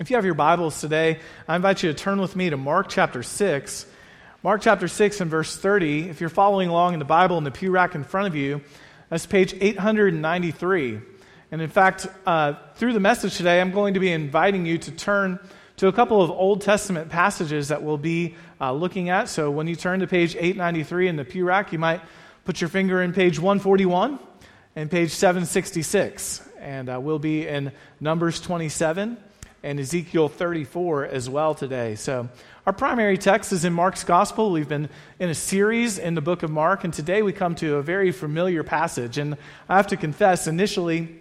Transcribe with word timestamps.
If 0.00 0.08
you 0.08 0.16
have 0.16 0.24
your 0.24 0.32
Bibles 0.32 0.80
today, 0.80 1.18
I 1.46 1.56
invite 1.56 1.82
you 1.82 1.92
to 1.92 1.94
turn 1.94 2.22
with 2.22 2.34
me 2.34 2.48
to 2.48 2.56
Mark 2.56 2.88
chapter 2.88 3.22
6. 3.22 3.84
Mark 4.42 4.62
chapter 4.62 4.88
6 4.88 5.20
and 5.20 5.30
verse 5.30 5.54
30. 5.54 6.08
If 6.08 6.22
you're 6.22 6.30
following 6.30 6.70
along 6.70 6.94
in 6.94 7.00
the 7.00 7.04
Bible 7.04 7.36
in 7.36 7.44
the 7.44 7.50
pew 7.50 7.70
rack 7.70 7.94
in 7.94 8.02
front 8.02 8.26
of 8.26 8.34
you, 8.34 8.62
that's 9.10 9.26
page 9.26 9.52
893. 9.60 11.00
And 11.52 11.60
in 11.60 11.68
fact, 11.68 12.06
uh, 12.24 12.54
through 12.76 12.94
the 12.94 13.00
message 13.00 13.36
today, 13.36 13.60
I'm 13.60 13.72
going 13.72 13.92
to 13.92 14.00
be 14.00 14.10
inviting 14.10 14.64
you 14.64 14.78
to 14.78 14.90
turn 14.90 15.38
to 15.76 15.88
a 15.88 15.92
couple 15.92 16.22
of 16.22 16.30
Old 16.30 16.62
Testament 16.62 17.10
passages 17.10 17.68
that 17.68 17.82
we'll 17.82 17.98
be 17.98 18.36
uh, 18.58 18.72
looking 18.72 19.10
at. 19.10 19.28
So 19.28 19.50
when 19.50 19.66
you 19.66 19.76
turn 19.76 20.00
to 20.00 20.06
page 20.06 20.34
893 20.34 21.08
in 21.08 21.16
the 21.16 21.26
pew 21.26 21.44
rack, 21.44 21.74
you 21.74 21.78
might 21.78 22.00
put 22.46 22.62
your 22.62 22.68
finger 22.68 23.02
in 23.02 23.12
page 23.12 23.38
141 23.38 24.18
and 24.76 24.90
page 24.90 25.10
766. 25.10 26.48
And 26.58 26.88
uh, 26.88 26.98
we'll 26.98 27.18
be 27.18 27.46
in 27.46 27.72
Numbers 28.00 28.40
27 28.40 29.18
and 29.62 29.78
Ezekiel 29.78 30.28
34 30.28 31.06
as 31.06 31.28
well 31.28 31.54
today. 31.54 31.94
So, 31.94 32.28
our 32.66 32.72
primary 32.72 33.18
text 33.18 33.52
is 33.52 33.64
in 33.64 33.72
Mark's 33.72 34.04
Gospel. 34.04 34.52
We've 34.52 34.68
been 34.68 34.88
in 35.18 35.28
a 35.28 35.34
series 35.34 35.98
in 35.98 36.14
the 36.14 36.20
book 36.20 36.42
of 36.42 36.50
Mark, 36.50 36.84
and 36.84 36.92
today 36.92 37.22
we 37.22 37.32
come 37.32 37.54
to 37.56 37.76
a 37.76 37.82
very 37.82 38.12
familiar 38.12 38.62
passage. 38.62 39.18
And 39.18 39.36
I 39.68 39.76
have 39.76 39.88
to 39.88 39.96
confess, 39.96 40.46
initially, 40.46 41.20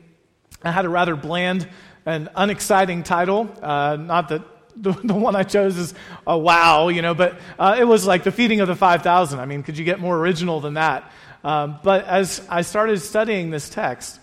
I 0.62 0.72
had 0.72 0.86
a 0.86 0.90
rather 0.90 1.16
bland 1.16 1.68
and 2.06 2.30
unexciting 2.36 3.04
title. 3.04 3.50
Uh, 3.62 3.96
not 3.96 4.30
that 4.30 4.42
the, 4.76 4.92
the, 4.92 5.14
one 5.14 5.36
I 5.36 5.44
chose 5.44 5.78
is 5.78 5.94
a 6.26 6.38
wow, 6.38 6.88
you 6.90 7.02
know, 7.02 7.14
but 7.14 7.40
uh, 7.58 7.76
it 7.80 7.84
was 7.84 8.06
like 8.06 8.24
the 8.24 8.32
feeding 8.32 8.62
of 8.62 8.68
the 8.68 8.76
5,000. 8.76 9.40
I 9.40 9.46
mean, 9.46 9.64
could 9.64 9.78
you 9.78 9.84
get 9.84 10.00
more 10.00 10.18
original 10.18 10.62
than 10.62 10.76
that? 10.76 11.12
Um, 11.44 11.80
but 11.84 12.06
as 12.06 12.46
I 12.50 12.62
started 12.62 13.00
studying 13.00 13.50
this 13.50 13.70
text, 13.70 14.20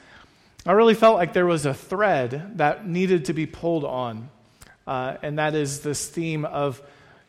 I 0.66 0.72
really 0.72 0.94
felt 0.94 1.14
like 1.14 1.32
there 1.32 1.46
was 1.46 1.64
a 1.64 1.72
thread 1.72 2.58
that 2.58 2.88
needed 2.88 3.26
to 3.26 3.32
be 3.32 3.46
pulled 3.46 3.84
on, 3.84 4.28
uh, 4.84 5.16
and 5.22 5.38
that 5.38 5.54
is 5.54 5.82
this 5.82 6.08
theme 6.08 6.44
of 6.44 6.82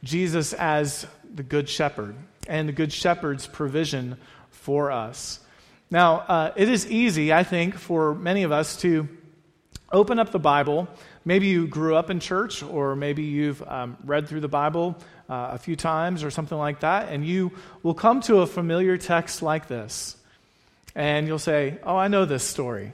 Jesus 0.03 0.53
as 0.53 1.05
the 1.35 1.43
Good 1.43 1.69
Shepherd 1.69 2.15
and 2.47 2.67
the 2.67 2.73
Good 2.73 2.91
Shepherd's 2.91 3.45
provision 3.45 4.17
for 4.49 4.91
us. 4.91 5.39
Now, 5.91 6.15
uh, 6.15 6.53
it 6.55 6.67
is 6.67 6.89
easy, 6.89 7.31
I 7.31 7.43
think, 7.43 7.75
for 7.75 8.15
many 8.15 8.41
of 8.41 8.51
us 8.51 8.75
to 8.77 9.07
open 9.91 10.17
up 10.17 10.31
the 10.31 10.39
Bible. 10.39 10.87
Maybe 11.23 11.45
you 11.45 11.67
grew 11.67 11.95
up 11.95 12.09
in 12.09 12.19
church, 12.19 12.63
or 12.63 12.95
maybe 12.95 13.21
you've 13.21 13.61
um, 13.67 13.97
read 14.03 14.27
through 14.27 14.41
the 14.41 14.47
Bible 14.47 14.97
uh, 15.29 15.49
a 15.51 15.57
few 15.59 15.75
times 15.75 16.23
or 16.23 16.31
something 16.31 16.57
like 16.57 16.79
that, 16.79 17.09
and 17.09 17.23
you 17.23 17.51
will 17.83 17.93
come 17.93 18.21
to 18.21 18.39
a 18.39 18.47
familiar 18.47 18.97
text 18.97 19.43
like 19.43 19.67
this. 19.67 20.17
And 20.95 21.27
you'll 21.27 21.37
say, 21.37 21.77
Oh, 21.83 21.95
I 21.95 22.07
know 22.07 22.25
this 22.25 22.43
story. 22.43 22.93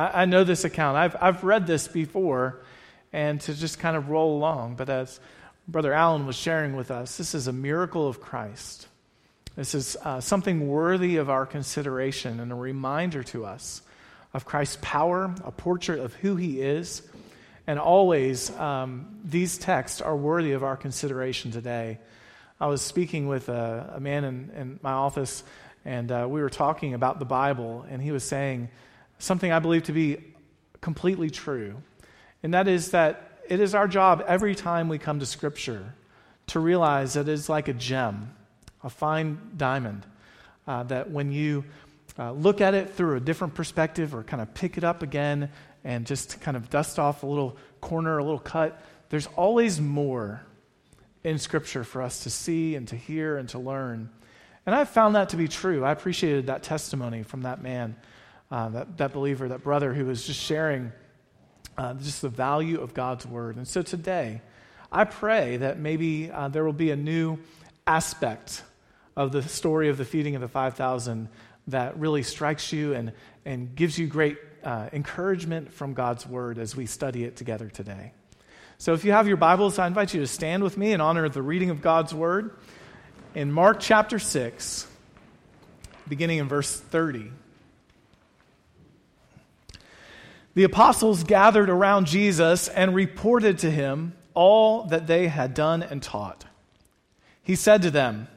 I, 0.00 0.22
I 0.22 0.24
know 0.24 0.44
this 0.44 0.64
account. 0.64 0.96
I've, 0.96 1.16
I've 1.20 1.44
read 1.44 1.66
this 1.66 1.86
before, 1.86 2.60
and 3.12 3.40
to 3.42 3.54
just 3.54 3.78
kind 3.78 3.96
of 3.96 4.08
roll 4.08 4.36
along. 4.36 4.76
But 4.76 4.88
as 4.88 5.20
Brother 5.68 5.92
Allen 5.92 6.26
was 6.26 6.36
sharing 6.36 6.74
with 6.74 6.90
us, 6.90 7.16
this 7.16 7.34
is 7.34 7.46
a 7.46 7.52
miracle 7.52 8.08
of 8.08 8.20
Christ. 8.20 8.88
This 9.56 9.74
is 9.74 9.96
uh, 10.02 10.20
something 10.20 10.68
worthy 10.68 11.16
of 11.16 11.28
our 11.28 11.44
consideration 11.44 12.40
and 12.40 12.50
a 12.50 12.54
reminder 12.54 13.22
to 13.24 13.44
us 13.44 13.82
of 14.32 14.44
Christ's 14.44 14.78
power, 14.80 15.34
a 15.44 15.50
portrait 15.50 15.98
of 15.98 16.14
who 16.14 16.36
he 16.36 16.62
is. 16.62 17.02
And 17.66 17.78
always, 17.78 18.50
um, 18.58 19.18
these 19.24 19.58
texts 19.58 20.00
are 20.00 20.16
worthy 20.16 20.52
of 20.52 20.64
our 20.64 20.76
consideration 20.76 21.50
today. 21.50 21.98
I 22.58 22.68
was 22.68 22.80
speaking 22.80 23.28
with 23.28 23.48
a, 23.48 23.94
a 23.96 24.00
man 24.00 24.24
in, 24.24 24.50
in, 24.56 24.80
my 24.82 24.92
office, 24.92 25.44
and 25.84 26.10
uh, 26.10 26.26
we 26.28 26.40
were 26.40 26.50
talking 26.50 26.94
about 26.94 27.18
the 27.18 27.24
Bible, 27.24 27.84
and 27.88 28.00
he 28.00 28.12
was 28.12 28.24
saying, 28.24 28.70
something 29.20 29.52
I 29.52 29.60
believe 29.60 29.84
to 29.84 29.92
be 29.92 30.18
completely 30.80 31.30
true, 31.30 31.76
and 32.42 32.52
that 32.54 32.66
is 32.66 32.90
that 32.90 33.40
it 33.48 33.60
is 33.60 33.74
our 33.74 33.86
job 33.86 34.24
every 34.26 34.54
time 34.54 34.88
we 34.88 34.98
come 34.98 35.20
to 35.20 35.26
Scripture 35.26 35.94
to 36.48 36.60
realize 36.60 37.14
that 37.14 37.28
it 37.28 37.32
is 37.32 37.48
like 37.48 37.68
a 37.68 37.72
gem, 37.72 38.34
a 38.82 38.90
fine 38.90 39.38
diamond, 39.56 40.04
uh, 40.66 40.82
that 40.84 41.10
when 41.10 41.32
you 41.32 41.64
uh, 42.18 42.32
look 42.32 42.60
at 42.60 42.74
it 42.74 42.94
through 42.94 43.16
a 43.16 43.20
different 43.20 43.54
perspective 43.54 44.14
or 44.14 44.22
kind 44.22 44.42
of 44.42 44.52
pick 44.54 44.76
it 44.76 44.84
up 44.84 45.02
again 45.02 45.50
and 45.84 46.06
just 46.06 46.40
kind 46.40 46.56
of 46.56 46.70
dust 46.70 46.98
off 46.98 47.22
a 47.22 47.26
little 47.26 47.56
corner, 47.80 48.18
a 48.18 48.24
little 48.24 48.38
cut, 48.38 48.80
there's 49.08 49.26
always 49.36 49.80
more 49.80 50.42
in 51.24 51.38
Scripture 51.38 51.84
for 51.84 52.02
us 52.02 52.24
to 52.24 52.30
see 52.30 52.74
and 52.74 52.88
to 52.88 52.96
hear 52.96 53.36
and 53.36 53.48
to 53.50 53.58
learn. 53.58 54.10
And 54.66 54.74
I've 54.74 54.90
found 54.90 55.16
that 55.16 55.30
to 55.30 55.36
be 55.36 55.48
true. 55.48 55.84
I 55.84 55.92
appreciated 55.92 56.46
that 56.46 56.62
testimony 56.62 57.22
from 57.22 57.42
that 57.42 57.62
man 57.62 57.96
uh, 58.50 58.68
that, 58.70 58.98
that 58.98 59.12
believer, 59.12 59.48
that 59.48 59.62
brother 59.62 59.94
who 59.94 60.06
was 60.06 60.26
just 60.26 60.40
sharing 60.40 60.92
uh, 61.78 61.94
just 61.94 62.22
the 62.22 62.28
value 62.28 62.80
of 62.80 62.94
God's 62.94 63.26
word. 63.26 63.56
And 63.56 63.66
so 63.66 63.82
today, 63.82 64.42
I 64.92 65.04
pray 65.04 65.58
that 65.58 65.78
maybe 65.78 66.30
uh, 66.30 66.48
there 66.48 66.64
will 66.64 66.72
be 66.72 66.90
a 66.90 66.96
new 66.96 67.38
aspect 67.86 68.62
of 69.16 69.32
the 69.32 69.42
story 69.42 69.88
of 69.88 69.96
the 69.96 70.04
feeding 70.04 70.34
of 70.34 70.40
the 70.40 70.48
5,000 70.48 71.28
that 71.68 71.98
really 71.98 72.22
strikes 72.22 72.72
you 72.72 72.94
and, 72.94 73.12
and 73.44 73.74
gives 73.74 73.98
you 73.98 74.06
great 74.06 74.38
uh, 74.64 74.88
encouragement 74.92 75.72
from 75.72 75.94
God's 75.94 76.26
word 76.26 76.58
as 76.58 76.74
we 76.74 76.86
study 76.86 77.24
it 77.24 77.36
together 77.36 77.68
today. 77.68 78.12
So 78.78 78.94
if 78.94 79.04
you 79.04 79.12
have 79.12 79.28
your 79.28 79.36
Bibles, 79.36 79.78
I 79.78 79.86
invite 79.86 80.14
you 80.14 80.20
to 80.20 80.26
stand 80.26 80.62
with 80.62 80.76
me 80.76 80.92
in 80.92 81.00
honor 81.00 81.24
of 81.24 81.34
the 81.34 81.42
reading 81.42 81.70
of 81.70 81.82
God's 81.82 82.14
word 82.14 82.56
in 83.34 83.52
Mark 83.52 83.78
chapter 83.80 84.18
6, 84.18 84.86
beginning 86.08 86.38
in 86.38 86.48
verse 86.48 86.78
30. 86.78 87.30
The 90.54 90.64
apostles 90.64 91.24
gathered 91.24 91.70
around 91.70 92.06
Jesus 92.06 92.68
and 92.68 92.94
reported 92.94 93.58
to 93.58 93.70
him 93.70 94.14
all 94.34 94.84
that 94.84 95.06
they 95.06 95.28
had 95.28 95.54
done 95.54 95.82
and 95.82 96.02
taught. 96.02 96.44
He 97.42 97.54
said 97.54 97.82
to 97.82 97.90
them, 97.90 98.28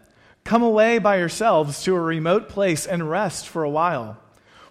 Come 0.44 0.62
away 0.62 1.00
by 1.00 1.18
yourselves 1.18 1.84
to 1.84 1.96
a 1.96 2.00
remote 2.00 2.50
place 2.50 2.86
and 2.86 3.10
rest 3.10 3.48
for 3.48 3.64
a 3.64 3.70
while. 3.70 4.18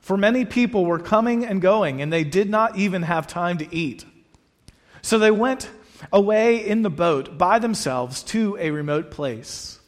For 0.00 0.16
many 0.16 0.44
people 0.44 0.84
were 0.84 0.98
coming 0.98 1.44
and 1.44 1.62
going, 1.62 2.02
and 2.02 2.12
they 2.12 2.24
did 2.24 2.50
not 2.50 2.76
even 2.76 3.02
have 3.02 3.26
time 3.26 3.58
to 3.58 3.74
eat. 3.74 4.04
So 5.00 5.18
they 5.18 5.30
went 5.30 5.70
away 6.12 6.56
in 6.56 6.82
the 6.82 6.90
boat 6.90 7.38
by 7.38 7.58
themselves 7.58 8.22
to 8.24 8.56
a 8.60 8.70
remote 8.70 9.10
place. 9.10 9.78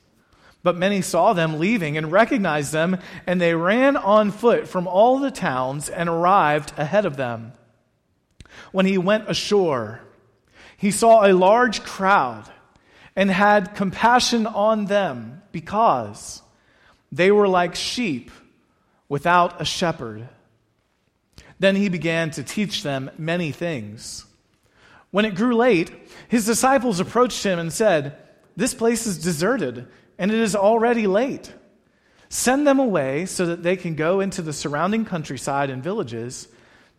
But 0.64 0.76
many 0.78 1.02
saw 1.02 1.34
them 1.34 1.60
leaving 1.60 1.98
and 1.98 2.10
recognized 2.10 2.72
them, 2.72 2.98
and 3.26 3.38
they 3.38 3.54
ran 3.54 3.98
on 3.98 4.30
foot 4.32 4.66
from 4.66 4.88
all 4.88 5.18
the 5.18 5.30
towns 5.30 5.90
and 5.90 6.08
arrived 6.08 6.72
ahead 6.78 7.04
of 7.04 7.18
them. 7.18 7.52
When 8.72 8.86
he 8.86 8.96
went 8.96 9.28
ashore, 9.28 10.00
he 10.78 10.90
saw 10.90 11.24
a 11.26 11.34
large 11.34 11.84
crowd 11.84 12.50
and 13.14 13.30
had 13.30 13.74
compassion 13.74 14.46
on 14.46 14.86
them 14.86 15.42
because 15.52 16.42
they 17.12 17.30
were 17.30 17.46
like 17.46 17.74
sheep 17.74 18.30
without 19.06 19.60
a 19.60 19.66
shepherd. 19.66 20.26
Then 21.58 21.76
he 21.76 21.90
began 21.90 22.30
to 22.32 22.42
teach 22.42 22.82
them 22.82 23.10
many 23.18 23.52
things. 23.52 24.24
When 25.10 25.26
it 25.26 25.34
grew 25.34 25.54
late, 25.54 25.92
his 26.28 26.46
disciples 26.46 27.00
approached 27.00 27.44
him 27.44 27.58
and 27.58 27.70
said, 27.70 28.16
This 28.56 28.72
place 28.72 29.06
is 29.06 29.22
deserted 29.22 29.86
and 30.18 30.30
it 30.30 30.38
is 30.38 30.54
already 30.56 31.06
late. 31.06 31.52
Send 32.28 32.66
them 32.66 32.78
away 32.78 33.26
so 33.26 33.46
that 33.46 33.62
they 33.62 33.76
can 33.76 33.94
go 33.94 34.20
into 34.20 34.42
the 34.42 34.52
surrounding 34.52 35.04
countryside 35.04 35.70
and 35.70 35.82
villages 35.82 36.48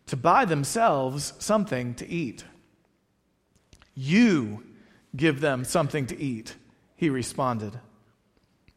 to 0.07 0.15
buy 0.17 0.45
themselves 0.45 1.33
something 1.39 1.93
to 1.95 2.07
eat. 2.07 2.45
You 3.95 4.63
give 5.15 5.41
them 5.41 5.63
something 5.63 6.07
to 6.07 6.19
eat, 6.19 6.55
he 6.95 7.09
responded. 7.09 7.79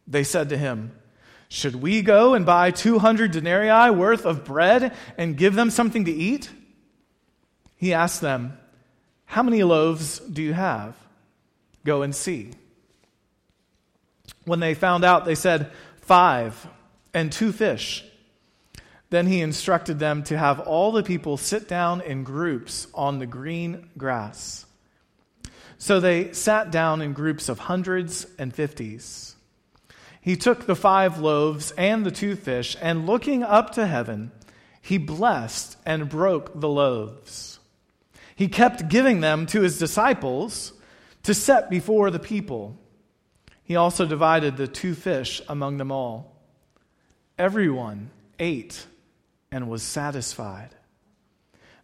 They 0.07 0.25
said 0.25 0.49
to 0.49 0.57
him, 0.57 0.93
Should 1.49 1.77
we 1.77 2.03
go 2.03 2.35
and 2.35 2.47
buy 2.47 2.71
200 2.71 3.31
denarii 3.31 3.91
worth 3.91 4.25
of 4.25 4.45
bread 4.45 4.95
and 5.17 5.37
give 5.37 5.55
them 5.55 5.71
something 5.71 6.05
to 6.07 6.13
eat? 6.13 6.51
He 7.77 7.93
asked 7.93 8.21
them, 8.21 8.59
How 9.27 9.43
many 9.43 9.63
loaves 9.63 10.19
do 10.21 10.43
you 10.43 10.55
have? 10.55 10.97
Go 11.85 12.03
and 12.03 12.15
see. 12.15 12.53
When 14.49 14.61
they 14.61 14.75
found 14.75 15.05
out, 15.05 15.25
they 15.25 15.35
said, 15.35 15.71
Five 16.01 16.67
and 17.15 17.31
two 17.31 17.53
fish. 17.53 18.05
Then 19.11 19.27
he 19.27 19.41
instructed 19.41 19.99
them 19.99 20.23
to 20.25 20.37
have 20.37 20.61
all 20.61 20.93
the 20.93 21.03
people 21.03 21.37
sit 21.37 21.69
down 21.69 22.01
in 22.01 22.25
groups 22.25 22.87
on 22.95 23.19
the 23.19 23.27
green 23.27 23.91
grass. 23.97 24.67
So 25.79 26.01
they 26.01 26.33
sat 26.33 26.71
down 26.71 27.01
in 27.01 27.13
groups 27.13 27.49
of 27.49 27.59
hundreds 27.59 28.27
and 28.39 28.55
fifties. 28.55 29.37
He 30.21 30.37
took 30.37 30.67
the 30.67 30.77
five 30.77 31.19
loaves 31.19 31.71
and 31.73 32.05
the 32.05 32.11
two 32.11 32.37
fish, 32.37 32.77
and 32.83 33.07
looking 33.07 33.43
up 33.43 33.71
to 33.75 33.87
heaven, 33.87 34.33
he 34.83 34.99
blessed 34.99 35.77
and 35.87 36.09
broke 36.09 36.59
the 36.61 36.69
loaves. 36.69 37.61
He 38.35 38.49
kept 38.49 38.89
giving 38.89 39.21
them 39.21 39.47
to 39.47 39.63
his 39.63 39.79
disciples 39.79 40.73
to 41.23 41.35
set 41.35 41.71
before 41.71 42.11
the 42.11 42.19
people. 42.19 42.77
He 43.69 43.77
also 43.77 44.07
divided 44.07 44.57
the 44.57 44.67
two 44.67 44.95
fish 44.95 45.43
among 45.47 45.77
them 45.77 45.93
all. 45.93 46.35
Everyone 47.39 48.09
ate 48.39 48.87
and 49.53 49.69
was 49.69 49.83
satisfied. 49.83 50.71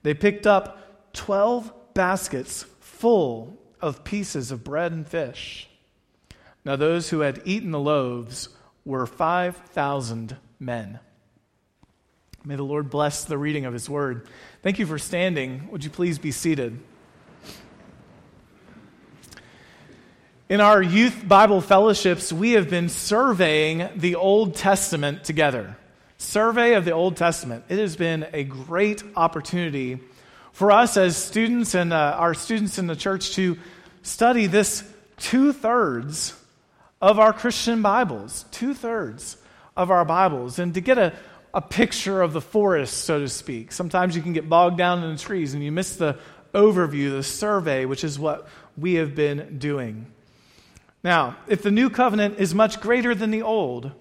They 0.03 0.15
picked 0.15 0.47
up 0.47 1.13
12 1.13 1.71
baskets 1.93 2.65
full 2.81 3.59
of 3.83 4.03
pieces 4.03 4.51
of 4.51 4.65
bread 4.65 4.93
and 4.93 5.07
fish. 5.07 5.69
Now, 6.65 6.77
those 6.77 7.11
who 7.11 7.21
had 7.21 7.43
eaten 7.45 7.71
the 7.71 7.79
loaves 7.79 8.49
were 8.87 9.05
5,000 9.05 10.39
men. 10.59 11.01
May 12.47 12.57
the 12.57 12.63
Lord 12.63 12.89
bless 12.89 13.27
the 13.27 13.37
reading 13.37 13.67
of 13.67 13.75
his 13.75 13.91
word. 13.91 14.27
Thank 14.63 14.79
you 14.79 14.87
for 14.87 14.99
standing. 14.99 15.69
Would 15.71 15.85
you 15.85 15.91
please 15.91 16.19
be 16.19 16.31
seated? 16.31 16.81
In 20.55 20.61
our 20.61 20.81
youth 20.81 21.27
Bible 21.27 21.61
fellowships, 21.61 22.33
we 22.33 22.53
have 22.53 22.71
been 22.71 22.89
surveying 22.89 23.89
the 23.97 24.15
Old 24.15 24.55
Testament 24.55 25.25
together. 25.25 25.77
Survey 26.17 26.75
of 26.75 26.85
the 26.85 26.93
Old 26.93 27.17
Testament. 27.17 27.65
It 27.69 27.81
has 27.81 27.97
been 27.97 28.29
a 28.33 28.45
great 28.45 29.03
opportunity 29.17 29.99
for 30.53 30.71
us 30.71 30.97
as 30.97 31.17
students 31.17 31.75
and 31.75 31.93
uh, 31.93 32.15
our 32.21 32.35
students 32.35 32.79
in 32.79 32.87
the 32.87 32.95
church 32.95 33.33
to 33.33 33.59
study 34.03 34.47
this 34.47 34.89
two 35.17 35.53
thirds 35.53 36.41
of 37.03 37.19
our 37.19 37.33
Christian 37.33 37.83
Bibles, 37.83 38.45
two 38.53 38.75
thirds 38.75 39.37
of 39.77 39.91
our 39.91 40.05
Bibles, 40.05 40.61
and 40.61 40.73
to 40.75 40.81
get 40.81 40.99
a, 40.99 41.15
a 41.53 41.63
picture 41.63 42.23
of 42.23 42.33
the 42.33 42.41
forest, 42.41 42.99
so 42.99 43.19
to 43.19 43.29
speak. 43.29 43.73
Sometimes 43.73 44.15
you 44.15 44.23
can 44.23 44.33
get 44.33 44.49
bogged 44.49 44.79
down 44.79 45.03
in 45.03 45.17
the 45.17 45.21
trees 45.21 45.53
and 45.53 45.65
you 45.65 45.73
miss 45.73 45.97
the 45.97 46.17
overview, 46.53 47.11
the 47.11 47.25
survey, 47.25 47.87
which 47.87 48.05
is 48.05 48.21
what 48.21 48.47
we 48.77 48.95
have 48.95 49.17
been 49.17 49.59
doing. 49.59 50.07
Now, 51.05 51.37
if 51.47 51.63
the 51.63 51.71
new 51.71 51.91
covenant 51.91 52.39
is 52.39 52.55
much 52.55 52.81
greater 52.81 53.15
than 53.15 53.31
the 53.31 53.43
old, 53.43 53.93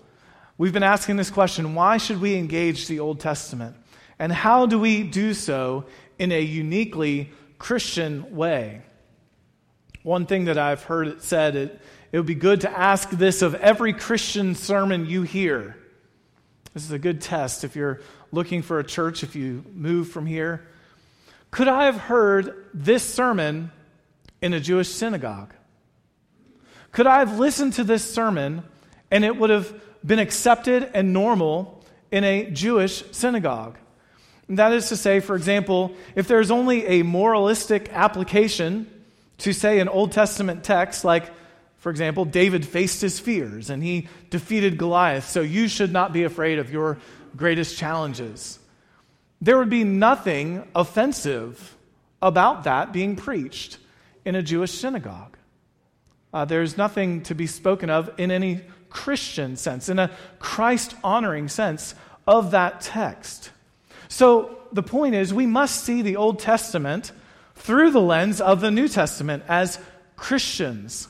we've 0.57 0.71
been 0.71 0.83
asking 0.83 1.17
this 1.17 1.29
question 1.29 1.75
why 1.75 1.97
should 1.97 2.21
we 2.21 2.35
engage 2.35 2.87
the 2.87 3.01
Old 3.01 3.19
Testament? 3.19 3.75
And 4.17 4.31
how 4.31 4.65
do 4.65 4.79
we 4.79 5.03
do 5.03 5.33
so 5.33 5.85
in 6.17 6.31
a 6.31 6.41
uniquely 6.41 7.29
Christian 7.59 8.33
way? 8.33 8.83
One 10.03 10.25
thing 10.25 10.45
that 10.45 10.57
I've 10.57 10.83
heard 10.83 11.09
it 11.09 11.21
said, 11.21 11.57
it, 11.57 11.81
it 12.13 12.17
would 12.17 12.25
be 12.25 12.35
good 12.35 12.61
to 12.61 12.71
ask 12.71 13.09
this 13.09 13.41
of 13.41 13.53
every 13.55 13.91
Christian 13.91 14.55
sermon 14.55 15.05
you 15.05 15.23
hear. 15.23 15.75
This 16.73 16.85
is 16.85 16.91
a 16.91 16.99
good 16.99 17.19
test 17.19 17.65
if 17.65 17.75
you're 17.75 17.99
looking 18.31 18.61
for 18.61 18.79
a 18.79 18.83
church, 18.83 19.23
if 19.23 19.35
you 19.35 19.65
move 19.73 20.09
from 20.09 20.25
here. 20.25 20.67
Could 21.51 21.67
I 21.67 21.85
have 21.85 21.97
heard 21.97 22.65
this 22.73 23.03
sermon 23.03 23.71
in 24.41 24.53
a 24.53 24.59
Jewish 24.59 24.89
synagogue? 24.89 25.53
Could 26.93 27.07
I 27.07 27.19
have 27.19 27.37
listened 27.37 27.73
to 27.73 27.83
this 27.83 28.09
sermon 28.09 28.63
and 29.11 29.25
it 29.25 29.35
would 29.35 29.49
have 29.49 29.73
been 30.05 30.19
accepted 30.19 30.89
and 30.93 31.11
normal 31.11 31.83
in 32.11 32.23
a 32.23 32.49
Jewish 32.49 33.03
synagogue? 33.11 33.77
And 34.47 34.59
that 34.59 34.71
is 34.71 34.89
to 34.89 34.95
say, 34.95 35.19
for 35.19 35.35
example, 35.35 35.93
if 36.15 36.27
there's 36.27 36.51
only 36.51 36.85
a 36.85 37.03
moralistic 37.03 37.89
application 37.91 38.89
to, 39.39 39.53
say, 39.53 39.79
an 39.79 39.89
Old 39.89 40.11
Testament 40.13 40.63
text 40.63 41.03
like 41.03 41.29
for 41.83 41.89
example, 41.89 42.23
David 42.23 42.65
faced 42.65 43.01
his 43.01 43.19
fears 43.19 43.69
and 43.69 43.83
he 43.83 44.07
defeated 44.29 44.77
Goliath, 44.77 45.27
so 45.27 45.41
you 45.41 45.67
should 45.67 45.91
not 45.91 46.13
be 46.13 46.23
afraid 46.23 46.57
of 46.57 46.71
your 46.71 46.97
greatest 47.35 47.77
challenges. 47.77 48.57
There 49.41 49.57
would 49.57 49.69
be 49.69 49.83
nothing 49.83 50.65
offensive 50.73 51.75
about 52.21 52.63
that 52.63 52.93
being 52.93 53.17
preached 53.17 53.79
in 54.23 54.33
a 54.33 54.41
Jewish 54.41 54.71
synagogue. 54.71 55.35
Uh, 56.33 56.45
there's 56.45 56.77
nothing 56.77 57.21
to 57.23 57.35
be 57.35 57.47
spoken 57.47 57.89
of 57.89 58.09
in 58.17 58.31
any 58.31 58.61
Christian 58.89 59.55
sense, 59.55 59.89
in 59.89 59.99
a 59.99 60.11
Christ 60.39 60.95
honoring 61.03 61.47
sense 61.47 61.95
of 62.25 62.51
that 62.51 62.81
text. 62.81 63.51
So 64.07 64.57
the 64.71 64.83
point 64.83 65.15
is, 65.15 65.33
we 65.33 65.45
must 65.45 65.83
see 65.83 66.01
the 66.01 66.15
Old 66.15 66.39
Testament 66.39 67.11
through 67.55 67.91
the 67.91 68.01
lens 68.01 68.41
of 68.41 68.61
the 68.61 68.71
New 68.71 68.87
Testament 68.87 69.43
as 69.47 69.79
Christians. 70.15 71.07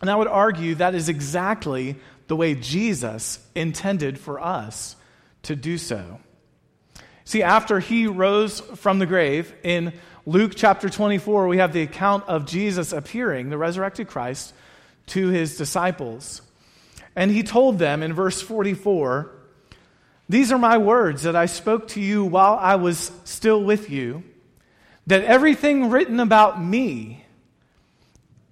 And 0.00 0.10
I 0.10 0.16
would 0.16 0.28
argue 0.28 0.76
that 0.76 0.94
is 0.94 1.08
exactly 1.08 1.96
the 2.26 2.36
way 2.36 2.54
Jesus 2.54 3.38
intended 3.54 4.18
for 4.18 4.40
us 4.40 4.96
to 5.44 5.56
do 5.56 5.78
so. 5.78 6.20
See, 7.24 7.42
after 7.42 7.80
he 7.80 8.06
rose 8.06 8.60
from 8.60 8.98
the 8.98 9.06
grave, 9.06 9.52
in 9.62 9.92
Luke 10.28 10.52
chapter 10.54 10.90
24, 10.90 11.48
we 11.48 11.56
have 11.56 11.72
the 11.72 11.80
account 11.80 12.22
of 12.28 12.44
Jesus 12.44 12.92
appearing, 12.92 13.48
the 13.48 13.56
resurrected 13.56 14.08
Christ, 14.08 14.52
to 15.06 15.28
his 15.28 15.56
disciples. 15.56 16.42
And 17.16 17.30
he 17.30 17.42
told 17.42 17.78
them 17.78 18.02
in 18.02 18.12
verse 18.12 18.42
44 18.42 19.32
These 20.28 20.52
are 20.52 20.58
my 20.58 20.76
words 20.76 21.22
that 21.22 21.34
I 21.34 21.46
spoke 21.46 21.88
to 21.88 22.00
you 22.02 22.26
while 22.26 22.58
I 22.60 22.74
was 22.74 23.10
still 23.24 23.64
with 23.64 23.88
you, 23.88 24.22
that 25.06 25.24
everything 25.24 25.88
written 25.88 26.20
about 26.20 26.62
me 26.62 27.24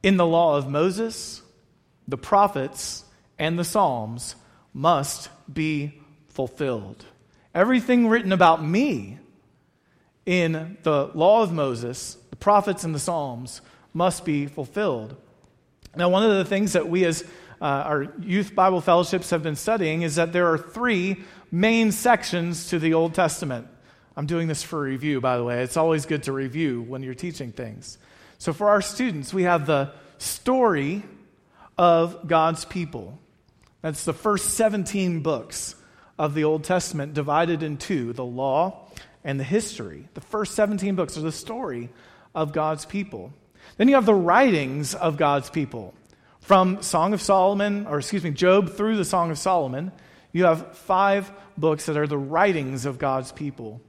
in 0.02 0.16
the 0.16 0.24
law 0.24 0.56
of 0.56 0.70
Moses, 0.70 1.42
the 2.08 2.16
prophets, 2.16 3.04
and 3.38 3.58
the 3.58 3.64
Psalms 3.64 4.34
must 4.72 5.28
be 5.52 6.00
fulfilled. 6.28 7.04
Everything 7.54 8.08
written 8.08 8.32
about 8.32 8.64
me 8.64 9.18
in 10.26 10.76
the 10.82 11.10
law 11.14 11.42
of 11.42 11.52
Moses, 11.52 12.18
the 12.30 12.36
prophets, 12.36 12.84
and 12.84 12.94
the 12.94 12.98
Psalms 12.98 13.60
must 13.94 14.24
be 14.24 14.46
fulfilled. 14.46 15.16
Now, 15.94 16.08
one 16.10 16.24
of 16.24 16.36
the 16.36 16.44
things 16.44 16.74
that 16.74 16.88
we 16.88 17.04
as 17.04 17.24
uh, 17.60 17.64
our 17.64 18.12
youth 18.20 18.54
Bible 18.54 18.82
fellowships 18.82 19.30
have 19.30 19.42
been 19.42 19.56
studying 19.56 20.02
is 20.02 20.16
that 20.16 20.32
there 20.32 20.52
are 20.52 20.58
three 20.58 21.24
main 21.50 21.90
sections 21.92 22.68
to 22.68 22.78
the 22.78 22.92
Old 22.92 23.14
Testament. 23.14 23.66
I'm 24.14 24.26
doing 24.26 24.48
this 24.48 24.62
for 24.62 24.80
review, 24.80 25.20
by 25.20 25.38
the 25.38 25.44
way. 25.44 25.62
It's 25.62 25.76
always 25.76 26.04
good 26.04 26.24
to 26.24 26.32
review 26.32 26.82
when 26.82 27.02
you're 27.02 27.14
teaching 27.14 27.52
things. 27.52 27.96
So, 28.38 28.52
for 28.52 28.68
our 28.68 28.82
students, 28.82 29.32
we 29.32 29.44
have 29.44 29.66
the 29.66 29.92
story 30.18 31.02
of 31.78 32.26
God's 32.26 32.64
people. 32.64 33.18
That's 33.80 34.04
the 34.04 34.12
first 34.12 34.50
17 34.54 35.20
books 35.20 35.74
of 36.18 36.34
the 36.34 36.44
Old 36.44 36.64
Testament 36.64 37.14
divided 37.14 37.62
in 37.62 37.76
two 37.76 38.12
the 38.12 38.24
law 38.24 38.85
and 39.26 39.40
the 39.40 39.44
history. 39.44 40.08
The 40.14 40.20
first 40.22 40.54
17 40.54 40.94
books 40.94 41.18
are 41.18 41.20
the 41.20 41.32
story 41.32 41.90
of 42.34 42.52
God's 42.52 42.86
people. 42.86 43.32
Then 43.76 43.88
you 43.88 43.96
have 43.96 44.06
the 44.06 44.14
writings 44.14 44.94
of 44.94 45.16
God's 45.16 45.50
people. 45.50 45.94
From 46.40 46.80
Song 46.80 47.12
of 47.12 47.20
Solomon, 47.20 47.88
or 47.88 47.98
excuse 47.98 48.22
me, 48.22 48.30
Job 48.30 48.70
through 48.70 48.96
the 48.96 49.04
Song 49.04 49.32
of 49.32 49.38
Solomon, 49.38 49.90
you 50.32 50.44
have 50.44 50.78
five 50.78 51.32
books 51.58 51.86
that 51.86 51.96
are 51.96 52.06
the 52.06 52.16
writings 52.16 52.86
of 52.86 52.98
God's 53.00 53.32
people. 53.32 53.80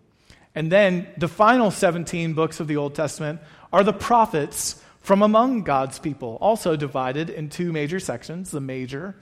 And 0.56 0.72
then 0.72 1.08
the 1.18 1.28
final 1.28 1.70
17 1.70 2.34
books 2.34 2.60
of 2.60 2.68
the 2.68 2.78
Old 2.78 2.96
Testament 2.96 3.40
are 3.72 3.84
the 3.84 3.94
prophets 3.94 4.82
from 5.02 5.22
among 5.22 5.62
God's 5.62 6.00
people, 6.00 6.40
also 6.42 6.76
divided 6.76 7.30
in 7.30 7.50
two 7.50 7.72
major 7.72 8.00
sections 8.00 8.50
the 8.50 8.60
major 8.60 9.16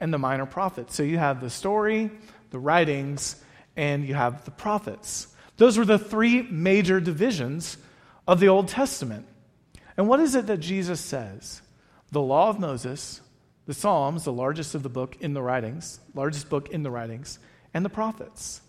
and 0.00 0.14
the 0.14 0.18
minor 0.18 0.46
prophets. 0.46 0.96
So 0.96 1.02
you 1.02 1.18
have 1.18 1.42
the 1.42 1.50
story, 1.50 2.10
the 2.50 2.58
writings, 2.58 3.36
and 3.76 4.08
you 4.08 4.14
have 4.14 4.46
the 4.46 4.50
prophets. 4.50 5.28
Those 5.62 5.78
were 5.78 5.84
the 5.84 5.96
three 5.96 6.42
major 6.42 6.98
divisions 6.98 7.76
of 8.26 8.40
the 8.40 8.48
Old 8.48 8.66
Testament. 8.66 9.28
And 9.96 10.08
what 10.08 10.18
is 10.18 10.34
it 10.34 10.48
that 10.48 10.58
Jesus 10.58 10.98
says? 10.98 11.62
The 12.10 12.20
law 12.20 12.48
of 12.48 12.58
Moses, 12.58 13.20
the 13.66 13.72
Psalms, 13.72 14.24
the 14.24 14.32
largest 14.32 14.74
of 14.74 14.82
the 14.82 14.88
book 14.88 15.16
in 15.20 15.34
the 15.34 15.40
writings, 15.40 16.00
largest 16.16 16.50
book 16.50 16.70
in 16.70 16.82
the 16.82 16.90
writings, 16.90 17.38
and 17.72 17.84
the 17.84 17.90
prophets. 17.90 18.60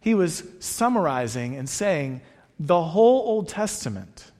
He 0.00 0.12
was 0.12 0.44
summarizing 0.60 1.56
and 1.56 1.66
saying 1.66 2.20
the 2.60 2.82
whole 2.82 3.22
Old 3.26 3.48
Testament 3.48 4.30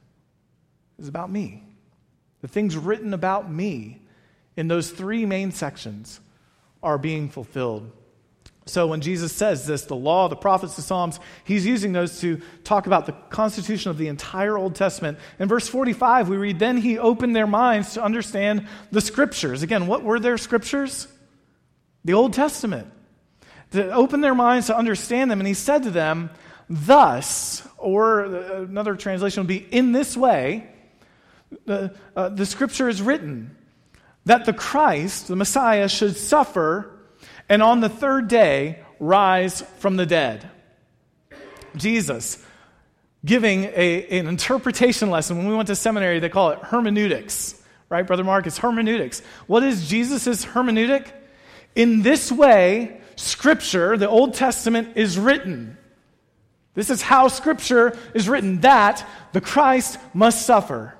is 0.99 1.09
about 1.09 1.31
me. 1.31 1.63
The 2.43 2.49
things 2.49 2.77
written 2.77 3.15
about 3.15 3.51
me 3.51 4.03
in 4.55 4.69
those 4.69 4.91
three 4.91 5.25
main 5.25 5.51
sections 5.51 6.21
are 6.83 6.99
being 6.99 7.31
fulfilled. 7.31 7.91
So 8.69 8.89
when 8.89 9.01
Jesus 9.01 9.33
says 9.33 9.65
this, 9.65 9.85
the 9.85 9.95
law, 9.95 10.29
the 10.29 10.35
prophets, 10.35 10.75
the 10.75 10.83
Psalms, 10.83 11.21
he's 11.45 11.65
using 11.65 11.93
those 11.93 12.21
to 12.21 12.43
talk 12.65 12.89
about 12.89 13.07
the 13.07 13.13
constitution 13.13 13.93
of 13.93 13.99
the 13.99 14.09
entire 14.09 14.59
Old 14.59 14.75
Testament. 14.75 15.19
In 15.39 15.47
verse 15.47 15.69
45, 15.69 16.29
we 16.29 16.37
read, 16.37 16.59
Then 16.59 16.77
he 16.77 16.99
opened 16.99 17.37
their 17.37 17.47
minds 17.47 17.95
to 17.95 18.03
understand 18.03 18.67
the 18.91 19.01
scriptures. 19.01 19.63
Again, 19.63 19.87
what 19.87 20.03
were 20.03 20.19
their 20.19 20.37
scriptures? 20.37 21.07
The 22.05 22.15
Old 22.15 22.33
Testament. 22.33 22.93
To 23.71 23.93
open 23.93 24.21
their 24.21 24.35
minds 24.35 24.67
to 24.67 24.77
understand 24.77 25.31
them. 25.31 25.39
And 25.39 25.47
he 25.47 25.55
said 25.55 25.85
to 25.85 25.91
them, 25.91 26.31
Thus, 26.69 27.67
or 27.79 28.25
another 28.25 28.97
translation 28.97 29.43
would 29.43 29.49
be, 29.49 29.59
in 29.59 29.93
this 29.93 30.17
way, 30.17 30.69
the, 31.67 31.95
uh, 32.17 32.31
the 32.31 32.45
scripture 32.45 32.89
is 32.89 33.01
written 33.01 33.57
that 34.25 34.45
the 34.45 34.53
Christ, 34.53 35.29
the 35.29 35.37
Messiah, 35.37 35.89
should 35.89 36.17
suffer 36.17 36.96
and 37.49 37.63
on 37.63 37.81
the 37.81 37.89
third 37.89 38.29
day 38.29 38.81
rise 38.99 39.63
from 39.79 39.97
the 39.97 40.07
dead. 40.07 40.49
Jesus 41.77 42.43
giving 43.25 43.65
a, 43.65 44.19
an 44.19 44.29
interpretation 44.29 45.11
lesson. 45.11 45.37
When 45.37 45.49
we 45.49 45.55
went 45.55 45.67
to 45.67 45.77
seminary, 45.77 46.21
they 46.21 46.29
call 46.29 46.51
it 46.51 46.59
hermeneutics, 46.61 47.61
right, 47.89 48.07
Brother 48.07 48.25
Mark? 48.25 48.47
It's 48.47 48.59
hermeneutics. 48.59 49.21
What 49.47 49.63
is 49.63 49.89
Jesus' 49.89 50.45
hermeneutic? 50.45 51.11
In 51.75 52.03
this 52.03 52.31
way, 52.33 53.01
Scripture, 53.17 53.97
the 53.97 54.09
Old 54.09 54.35
Testament, 54.35 54.97
is 54.97 55.19
written. 55.19 55.77
This 56.75 56.91
is 56.91 57.03
how 57.03 57.29
Scripture 57.29 57.99
is 58.15 58.29
written 58.29 58.61
that 58.61 59.07
the 59.33 59.41
Christ 59.41 59.99
must 60.15 60.47
suffer 60.47 60.95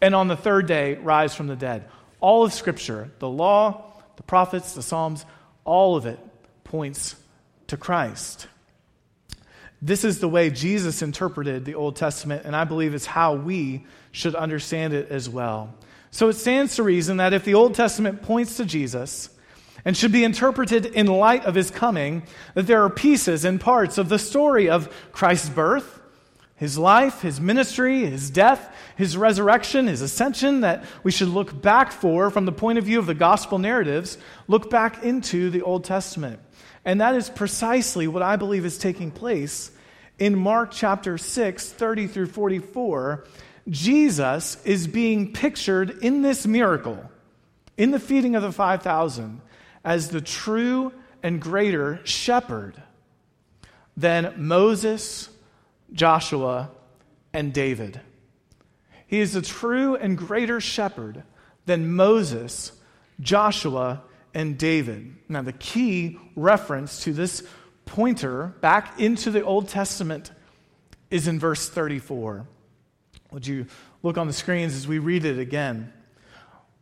and 0.00 0.14
on 0.14 0.28
the 0.28 0.36
third 0.36 0.66
day 0.66 0.94
rise 0.94 1.34
from 1.34 1.46
the 1.46 1.56
dead. 1.56 1.88
All 2.20 2.44
of 2.44 2.52
Scripture, 2.52 3.10
the 3.18 3.28
law, 3.28 3.92
the 4.16 4.22
prophets, 4.22 4.74
the 4.74 4.82
Psalms, 4.82 5.24
all 5.64 5.96
of 5.96 6.06
it 6.06 6.18
points 6.64 7.16
to 7.68 7.76
Christ. 7.76 8.48
This 9.80 10.04
is 10.04 10.20
the 10.20 10.28
way 10.28 10.50
Jesus 10.50 11.02
interpreted 11.02 11.64
the 11.64 11.74
Old 11.74 11.96
Testament, 11.96 12.42
and 12.44 12.54
I 12.54 12.64
believe 12.64 12.94
it's 12.94 13.06
how 13.06 13.34
we 13.34 13.84
should 14.12 14.34
understand 14.34 14.92
it 14.92 15.10
as 15.10 15.28
well. 15.28 15.74
So 16.12 16.28
it 16.28 16.34
stands 16.34 16.76
to 16.76 16.82
reason 16.82 17.16
that 17.16 17.32
if 17.32 17.44
the 17.44 17.54
Old 17.54 17.74
Testament 17.74 18.22
points 18.22 18.58
to 18.58 18.64
Jesus 18.64 19.30
and 19.84 19.96
should 19.96 20.12
be 20.12 20.24
interpreted 20.24 20.86
in 20.86 21.06
light 21.06 21.46
of 21.46 21.54
his 21.54 21.70
coming, 21.70 22.22
that 22.54 22.66
there 22.66 22.84
are 22.84 22.90
pieces 22.90 23.44
and 23.44 23.60
parts 23.60 23.98
of 23.98 24.08
the 24.08 24.18
story 24.18 24.68
of 24.68 24.94
Christ's 25.10 25.48
birth, 25.48 26.00
his 26.62 26.78
life, 26.78 27.22
his 27.22 27.40
ministry, 27.40 28.06
his 28.06 28.30
death, 28.30 28.72
his 28.94 29.16
resurrection, 29.16 29.88
his 29.88 30.00
ascension 30.00 30.60
that 30.60 30.84
we 31.02 31.10
should 31.10 31.26
look 31.26 31.60
back 31.60 31.90
for 31.90 32.30
from 32.30 32.44
the 32.44 32.52
point 32.52 32.78
of 32.78 32.84
view 32.84 33.00
of 33.00 33.06
the 33.06 33.14
gospel 33.14 33.58
narratives, 33.58 34.16
look 34.46 34.70
back 34.70 35.02
into 35.02 35.50
the 35.50 35.62
Old 35.62 35.82
Testament. 35.82 36.38
And 36.84 37.00
that 37.00 37.16
is 37.16 37.28
precisely 37.28 38.06
what 38.06 38.22
I 38.22 38.36
believe 38.36 38.64
is 38.64 38.78
taking 38.78 39.10
place 39.10 39.72
in 40.20 40.38
Mark 40.38 40.70
chapter 40.70 41.18
6, 41.18 41.72
30 41.72 42.06
through 42.06 42.26
44. 42.26 43.26
Jesus 43.68 44.64
is 44.64 44.86
being 44.86 45.32
pictured 45.32 45.90
in 46.00 46.22
this 46.22 46.46
miracle, 46.46 47.10
in 47.76 47.90
the 47.90 47.98
feeding 47.98 48.36
of 48.36 48.42
the 48.44 48.52
5,000, 48.52 49.40
as 49.84 50.10
the 50.10 50.20
true 50.20 50.92
and 51.24 51.42
greater 51.42 51.98
shepherd 52.04 52.80
than 53.96 54.32
Moses, 54.36 55.28
Joshua, 55.92 56.70
and 57.32 57.52
David. 57.52 58.00
He 59.06 59.20
is 59.20 59.36
a 59.36 59.42
true 59.42 59.96
and 59.96 60.16
greater 60.16 60.60
shepherd 60.60 61.22
than 61.66 61.94
Moses, 61.94 62.72
Joshua, 63.20 64.02
and 64.34 64.56
David. 64.56 65.14
Now, 65.28 65.42
the 65.42 65.52
key 65.52 66.18
reference 66.34 67.04
to 67.04 67.12
this 67.12 67.42
pointer 67.84 68.54
back 68.60 68.98
into 68.98 69.30
the 69.30 69.44
Old 69.44 69.68
Testament 69.68 70.30
is 71.10 71.28
in 71.28 71.38
verse 71.38 71.68
34. 71.68 72.46
Would 73.32 73.46
you 73.46 73.66
look 74.02 74.16
on 74.16 74.26
the 74.26 74.32
screens 74.32 74.74
as 74.74 74.88
we 74.88 74.98
read 74.98 75.24
it 75.24 75.38
again? 75.38 75.92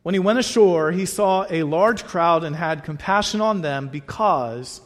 When 0.02 0.14
he 0.14 0.18
went 0.18 0.38
ashore, 0.38 0.92
he 0.92 1.04
saw 1.04 1.46
a 1.50 1.62
large 1.64 2.04
crowd 2.04 2.44
and 2.44 2.56
had 2.56 2.84
compassion 2.84 3.40
on 3.40 3.60
them 3.60 3.88
because 3.88 4.80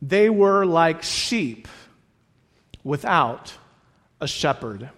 they 0.00 0.30
were 0.30 0.64
like 0.64 1.02
sheep 1.02 1.68
without 2.86 3.52
a 4.20 4.28
shepherd. 4.28 4.88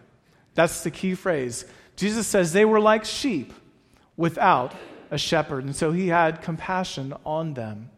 That's 0.54 0.82
the 0.82 0.90
key 0.90 1.14
phrase. 1.14 1.64
Jesus 1.96 2.26
says 2.26 2.52
they 2.52 2.66
were 2.66 2.80
like 2.80 3.06
sheep 3.06 3.50
without 4.14 4.74
a 5.10 5.16
shepherd. 5.16 5.64
And 5.64 5.74
so 5.74 5.90
he 5.90 6.08
had 6.08 6.42
compassion 6.42 7.14
on 7.24 7.54
them. 7.54 7.90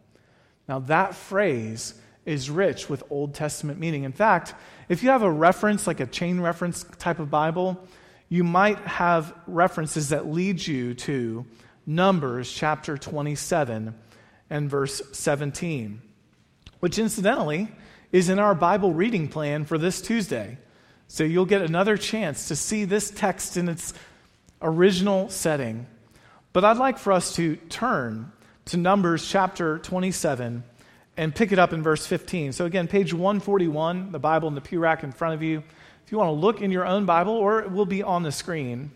Now, 0.68 0.78
that 0.78 1.16
phrase 1.16 1.94
is 2.24 2.48
rich 2.48 2.88
with 2.88 3.02
Old 3.10 3.34
Testament 3.34 3.80
meaning. 3.80 4.04
In 4.04 4.12
fact, 4.12 4.54
if 4.88 5.02
you 5.02 5.08
have 5.10 5.24
a 5.24 5.30
reference, 5.30 5.88
like 5.88 5.98
a 5.98 6.06
chain 6.06 6.38
reference 6.38 6.84
type 6.98 7.18
of 7.18 7.28
Bible, 7.28 7.84
you 8.28 8.44
might 8.44 8.78
have 8.78 9.34
references 9.48 10.10
that 10.10 10.30
lead 10.30 10.64
you 10.64 10.94
to 10.94 11.44
Numbers 11.84 12.52
chapter 12.52 12.96
27 12.96 13.92
and 14.50 14.70
verse 14.70 15.02
17, 15.10 16.00
which 16.78 16.96
incidentally 17.00 17.68
is 18.12 18.28
in 18.28 18.38
our 18.38 18.54
Bible 18.54 18.92
reading 18.92 19.28
plan 19.28 19.64
for 19.64 19.78
this 19.78 20.00
Tuesday. 20.00 20.58
So 21.08 21.24
you'll 21.24 21.46
get 21.46 21.62
another 21.62 21.96
chance 21.96 22.48
to 22.48 22.56
see 22.56 22.84
this 22.84 23.10
text 23.10 23.56
in 23.56 23.68
its 23.68 23.94
original 24.62 25.28
setting. 25.28 25.86
But 26.52 26.64
I'd 26.64 26.76
like 26.76 26.98
for 26.98 27.12
us 27.12 27.34
to 27.36 27.56
turn 27.56 28.32
to 28.66 28.76
Numbers 28.76 29.28
chapter 29.28 29.78
27 29.78 30.64
and 31.16 31.34
pick 31.34 31.52
it 31.52 31.58
up 31.58 31.72
in 31.72 31.82
verse 31.82 32.06
15. 32.06 32.52
So, 32.52 32.64
again, 32.64 32.88
page 32.88 33.12
141, 33.12 34.12
the 34.12 34.18
Bible 34.18 34.48
in 34.48 34.54
the 34.54 34.60
pew 34.60 34.78
rack 34.78 35.02
in 35.02 35.12
front 35.12 35.34
of 35.34 35.42
you. 35.42 35.62
If 36.04 36.12
you 36.12 36.18
want 36.18 36.28
to 36.28 36.32
look 36.32 36.60
in 36.60 36.70
your 36.70 36.86
own 36.86 37.04
Bible, 37.06 37.34
or 37.34 37.60
it 37.60 37.70
will 37.70 37.86
be 37.86 38.02
on 38.02 38.22
the 38.22 38.32
screen, 38.32 38.90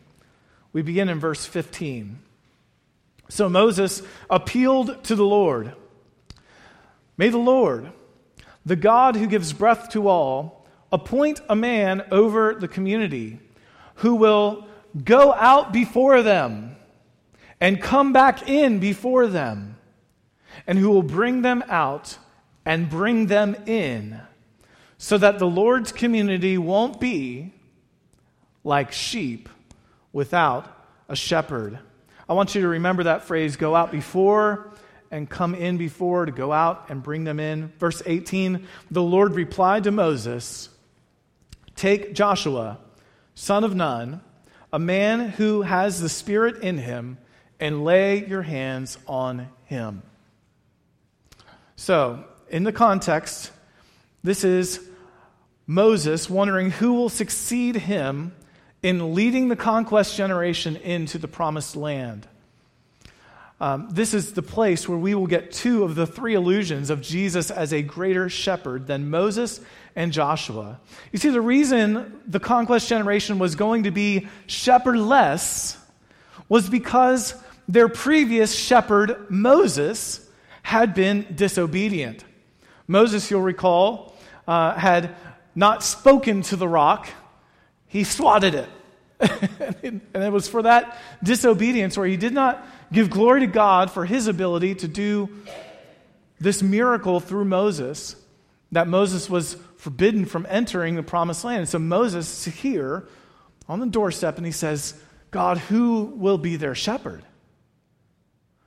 we 0.72 0.82
begin 0.82 1.08
in 1.08 1.20
verse 1.20 1.44
15. 1.44 2.18
So 3.28 3.48
Moses 3.48 4.02
appealed 4.28 5.04
to 5.04 5.14
the 5.14 5.24
Lord 5.24 5.74
May 7.16 7.28
the 7.28 7.38
Lord, 7.38 7.92
the 8.66 8.76
God 8.76 9.16
who 9.16 9.26
gives 9.26 9.52
breath 9.52 9.90
to 9.90 10.08
all, 10.08 10.66
appoint 10.90 11.40
a 11.48 11.56
man 11.56 12.04
over 12.10 12.54
the 12.54 12.68
community 12.68 13.40
who 13.96 14.14
will 14.14 14.66
go 15.02 15.32
out 15.34 15.72
before 15.72 16.22
them 16.22 16.76
and 17.60 17.80
come 17.80 18.12
back 18.12 18.48
in 18.48 18.78
before 18.78 19.26
them, 19.26 19.76
and 20.66 20.78
who 20.78 20.90
will 20.90 21.02
bring 21.02 21.42
them 21.42 21.64
out 21.68 22.18
and 22.64 22.88
bring 22.88 23.26
them 23.26 23.56
in, 23.66 24.20
so 24.98 25.18
that 25.18 25.38
the 25.38 25.46
Lord's 25.46 25.92
community 25.92 26.58
won't 26.58 27.00
be 27.00 27.52
like 28.62 28.92
sheep 28.92 29.48
without 30.12 30.66
a 31.08 31.16
shepherd. 31.16 31.78
I 32.28 32.32
want 32.32 32.54
you 32.54 32.62
to 32.62 32.68
remember 32.68 33.04
that 33.04 33.24
phrase 33.24 33.56
go 33.56 33.74
out 33.74 33.92
before 33.92 34.72
and 35.14 35.30
come 35.30 35.54
in 35.54 35.76
before, 35.76 36.26
to 36.26 36.32
go 36.32 36.52
out 36.52 36.86
and 36.88 37.00
bring 37.00 37.22
them 37.22 37.38
in. 37.38 37.68
Verse 37.78 38.02
18 38.04 38.66
The 38.90 39.02
Lord 39.02 39.34
replied 39.34 39.84
to 39.84 39.92
Moses 39.92 40.68
Take 41.76 42.14
Joshua, 42.14 42.78
son 43.36 43.62
of 43.62 43.76
Nun, 43.76 44.20
a 44.72 44.78
man 44.78 45.28
who 45.28 45.62
has 45.62 46.00
the 46.00 46.08
Spirit 46.08 46.62
in 46.62 46.78
him 46.78 47.18
and 47.60 47.84
lay 47.84 48.26
your 48.26 48.42
hands 48.42 48.98
on 49.06 49.48
him. 49.66 50.02
So, 51.76 52.24
in 52.50 52.64
the 52.64 52.72
context, 52.72 53.52
this 54.24 54.42
is 54.42 54.84
Moses 55.64 56.28
wondering 56.28 56.70
who 56.70 56.94
will 56.94 57.08
succeed 57.08 57.76
him 57.76 58.34
in 58.82 59.14
leading 59.14 59.48
the 59.48 59.56
conquest 59.56 60.16
generation 60.16 60.74
into 60.74 61.18
the 61.18 61.28
promised 61.28 61.76
land. 61.76 62.26
Um, 63.60 63.88
this 63.90 64.14
is 64.14 64.32
the 64.32 64.42
place 64.42 64.88
where 64.88 64.98
we 64.98 65.14
will 65.14 65.28
get 65.28 65.52
two 65.52 65.84
of 65.84 65.94
the 65.94 66.06
three 66.06 66.34
allusions 66.34 66.90
of 66.90 67.00
Jesus 67.00 67.50
as 67.50 67.72
a 67.72 67.82
greater 67.82 68.28
shepherd 68.28 68.86
than 68.86 69.10
Moses 69.10 69.60
and 69.94 70.12
Joshua. 70.12 70.80
You 71.12 71.18
see, 71.18 71.30
the 71.30 71.40
reason 71.40 72.20
the 72.26 72.40
conquest 72.40 72.88
generation 72.88 73.38
was 73.38 73.54
going 73.54 73.84
to 73.84 73.92
be 73.92 74.28
shepherdless 74.46 75.78
was 76.48 76.68
because 76.68 77.34
their 77.68 77.88
previous 77.88 78.54
shepherd, 78.54 79.30
Moses, 79.30 80.28
had 80.62 80.94
been 80.94 81.26
disobedient. 81.34 82.24
Moses, 82.86 83.30
you'll 83.30 83.40
recall, 83.40 84.14
uh, 84.48 84.74
had 84.74 85.14
not 85.54 85.82
spoken 85.82 86.42
to 86.42 86.56
the 86.56 86.68
rock, 86.68 87.08
he 87.86 88.02
swatted 88.02 88.54
it. 88.54 88.68
and 89.82 90.02
it 90.14 90.32
was 90.32 90.48
for 90.48 90.62
that 90.62 90.98
disobedience 91.22 91.96
where 91.96 92.06
he 92.06 92.16
did 92.16 92.32
not 92.32 92.66
give 92.92 93.10
glory 93.10 93.40
to 93.40 93.46
God 93.46 93.90
for 93.90 94.04
his 94.04 94.26
ability 94.26 94.76
to 94.76 94.88
do 94.88 95.28
this 96.40 96.62
miracle 96.62 97.20
through 97.20 97.44
Moses, 97.44 98.16
that 98.72 98.88
Moses 98.88 99.30
was 99.30 99.56
forbidden 99.76 100.24
from 100.24 100.46
entering 100.48 100.96
the 100.96 101.02
promised 101.02 101.44
land. 101.44 101.60
And 101.60 101.68
so 101.68 101.78
Moses 101.78 102.46
is 102.46 102.54
here 102.54 103.08
on 103.68 103.80
the 103.80 103.86
doorstep 103.86 104.36
and 104.36 104.46
he 104.46 104.52
says, 104.52 104.94
God, 105.30 105.58
who 105.58 106.04
will 106.16 106.38
be 106.38 106.56
their 106.56 106.74
shepherd? 106.74 107.22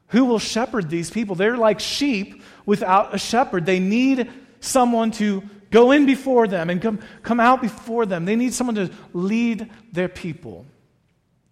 Who 0.10 0.26
will 0.26 0.40
shepherd 0.40 0.90
these 0.90 1.10
people? 1.10 1.36
They're 1.36 1.58
like 1.58 1.80
sheep 1.80 2.42
without 2.66 3.14
a 3.14 3.18
shepherd. 3.18 3.66
They 3.66 3.80
need 3.80 4.30
someone 4.60 5.12
to 5.12 5.44
go 5.70 5.92
in 5.92 6.06
before 6.06 6.48
them 6.48 6.70
and 6.70 6.82
come, 6.82 7.00
come 7.24 7.40
out 7.40 7.62
before 7.62 8.06
them. 8.06 8.26
They 8.26 8.36
need 8.36 8.54
someone 8.54 8.76
to 8.76 8.92
lead 9.14 9.70
their 9.92 10.08
people. 10.08 10.66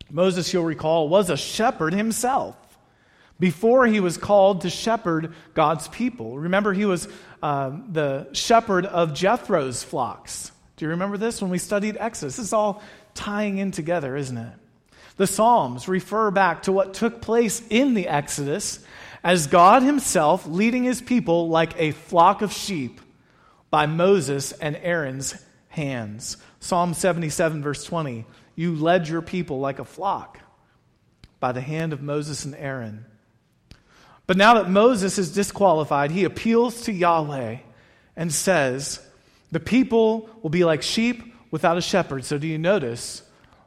Moses, 0.10 0.54
you'll 0.54 0.64
recall, 0.64 1.10
was 1.10 1.30
a 1.30 1.38
shepherd 1.38 1.94
himself 1.94 2.56
before 3.40 3.86
he 3.86 4.00
was 4.00 4.18
called 4.18 4.62
to 4.62 4.70
shepherd 4.70 5.34
God's 5.54 5.88
people. 5.88 6.38
Remember, 6.38 6.74
he 6.74 6.86
was 6.86 7.08
uh, 7.44 7.72
the 7.92 8.28
shepherd 8.34 8.86
of 8.86 9.14
Jethro's 9.14 9.84
flocks. 9.84 10.52
Do 10.78 10.86
you 10.86 10.92
remember 10.92 11.18
this 11.18 11.42
when 11.42 11.52
we 11.52 11.58
studied 11.58 11.98
Exodus? 12.00 12.38
This 12.38 12.48
is 12.48 12.54
all 12.54 12.82
tying 13.14 13.58
in 13.58 13.72
together, 13.72 14.16
isn't 14.16 14.38
it? 14.38 14.54
The 15.18 15.28
Psalms 15.28 15.88
refer 15.88 16.32
back 16.32 16.64
to 16.64 16.72
what 16.72 16.94
took 16.94 17.22
place 17.22 17.64
in 17.70 17.94
the 17.94 18.08
Exodus 18.08 18.80
as 19.24 19.48
God 19.48 19.82
Himself 19.82 20.46
leading 20.46 20.84
His 20.84 21.02
people 21.02 21.48
like 21.48 21.74
a 21.78 21.92
flock 21.92 22.42
of 22.42 22.52
sheep 22.52 23.00
by 23.70 23.86
Moses 23.86 24.52
and 24.52 24.76
Aaron's 24.76 25.42
hands. 25.70 26.38
Psalm 26.60 26.94
77, 26.94 27.64
verse 27.64 27.84
20 27.86 28.26
You 28.56 28.76
led 28.76 29.08
your 29.08 29.22
people 29.22 29.60
like 29.60 29.80
a 29.80 29.86
flock 29.86 30.40
by 31.40 31.52
the 31.52 31.62
hand 31.62 31.94
of 31.94 32.02
Moses 32.02 32.46
and 32.46 32.56
Aaron. 32.56 33.06
But 34.28 34.38
now 34.38 34.56
that 34.56 34.70
Moses 34.70 35.18
is 35.18 35.34
disqualified, 35.34 36.12
he 36.12 36.24
appeals 36.24 36.84
to 36.84 36.92
Yahweh 36.92 37.58
and 38.16 38.34
says, 38.34 39.00
The 39.52 39.60
people 39.60 40.30
will 40.42 40.50
be 40.50 40.64
like 40.64 40.82
sheep 40.82 41.36
without 41.52 41.78
a 41.78 41.82
shepherd. 41.82 42.26
So, 42.26 42.38
do 42.38 42.48
you 42.48 42.58
notice 42.58 43.22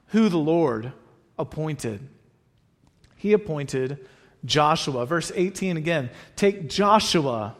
who 0.08 0.28
the 0.28 0.38
Lord 0.38 0.92
appointed. 1.38 2.06
He 3.16 3.32
appointed 3.32 4.06
Joshua. 4.44 5.06
Verse 5.06 5.32
18 5.34 5.76
again 5.76 6.10
take 6.36 6.68
Joshua, 6.68 7.56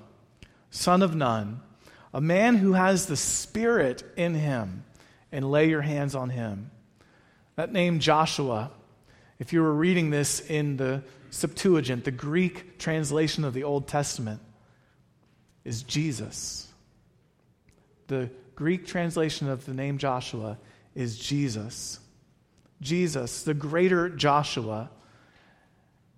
son 0.70 1.02
of 1.02 1.14
Nun, 1.14 1.61
a 2.12 2.20
man 2.20 2.56
who 2.56 2.73
has 2.73 3.06
the 3.06 3.16
Spirit 3.16 4.04
in 4.16 4.35
him, 4.35 4.85
and 5.30 5.50
lay 5.50 5.68
your 5.68 5.82
hands 5.82 6.14
on 6.14 6.30
him. 6.30 6.70
That 7.58 7.72
name, 7.72 7.98
Joshua, 7.98 8.70
if 9.40 9.52
you 9.52 9.62
were 9.62 9.74
reading 9.74 10.10
this 10.10 10.38
in 10.38 10.76
the 10.76 11.02
Septuagint, 11.30 12.04
the 12.04 12.12
Greek 12.12 12.78
translation 12.78 13.44
of 13.44 13.52
the 13.52 13.64
Old 13.64 13.88
Testament, 13.88 14.40
is 15.64 15.82
Jesus. 15.82 16.68
The 18.06 18.30
Greek 18.54 18.86
translation 18.86 19.48
of 19.48 19.66
the 19.66 19.74
name 19.74 19.98
Joshua 19.98 20.56
is 20.94 21.18
Jesus. 21.18 21.98
Jesus, 22.80 23.42
the 23.42 23.54
greater 23.54 24.08
Joshua, 24.08 24.88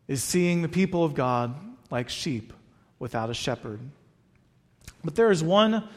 is 0.09 0.23
seeing 0.23 0.61
the 0.61 0.69
people 0.69 1.05
of 1.05 1.15
God 1.15 1.55
like 1.91 2.11
sheep 2.11 2.53
without 2.99 3.31
a 3.31 3.35
shepherd. 3.35 3.81
But 5.03 5.15
there 5.15 5.31
is 5.31 5.43
one 5.43 5.89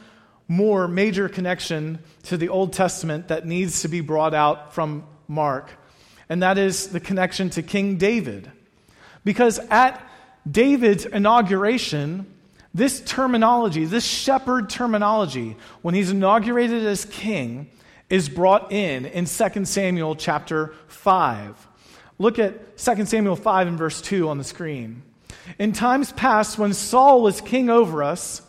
more 0.48 0.88
major 0.88 1.28
connection 1.28 1.98
to 2.22 2.38
the 2.38 2.48
Old 2.48 2.72
Testament 2.72 3.28
that 3.28 3.46
needs 3.46 3.82
to 3.82 3.88
be 3.88 4.00
brought 4.00 4.32
out 4.32 4.72
from 4.72 5.04
Mark, 5.28 5.70
and 6.28 6.42
that 6.42 6.58
is 6.58 6.88
the 6.88 7.00
connection 7.00 7.50
to 7.50 7.62
King 7.62 7.96
David. 7.96 8.50
Because 9.24 9.58
at 9.70 10.00
David's 10.50 11.06
inauguration, 11.06 12.26
this 12.74 13.00
terminology, 13.00 13.84
this 13.84 14.04
shepherd 14.04 14.68
terminology, 14.68 15.56
when 15.82 15.94
he's 15.94 16.10
inaugurated 16.10 16.84
as 16.84 17.04
king, 17.04 17.70
is 18.10 18.28
brought 18.28 18.72
in 18.72 19.06
in 19.06 19.24
2 19.24 19.64
Samuel 19.64 20.16
chapter 20.16 20.74
5. 20.88 21.68
Look 22.18 22.38
at 22.38 22.76
2 22.76 23.06
Samuel 23.06 23.36
5 23.36 23.68
and 23.68 23.78
verse 23.78 24.00
2 24.02 24.28
on 24.28 24.38
the 24.38 24.44
screen. 24.44 25.02
In 25.58 25.72
times 25.72 26.12
past, 26.12 26.58
when 26.58 26.72
Saul 26.72 27.22
was 27.22 27.40
king 27.40 27.70
over 27.70 28.02
us, 28.02 28.42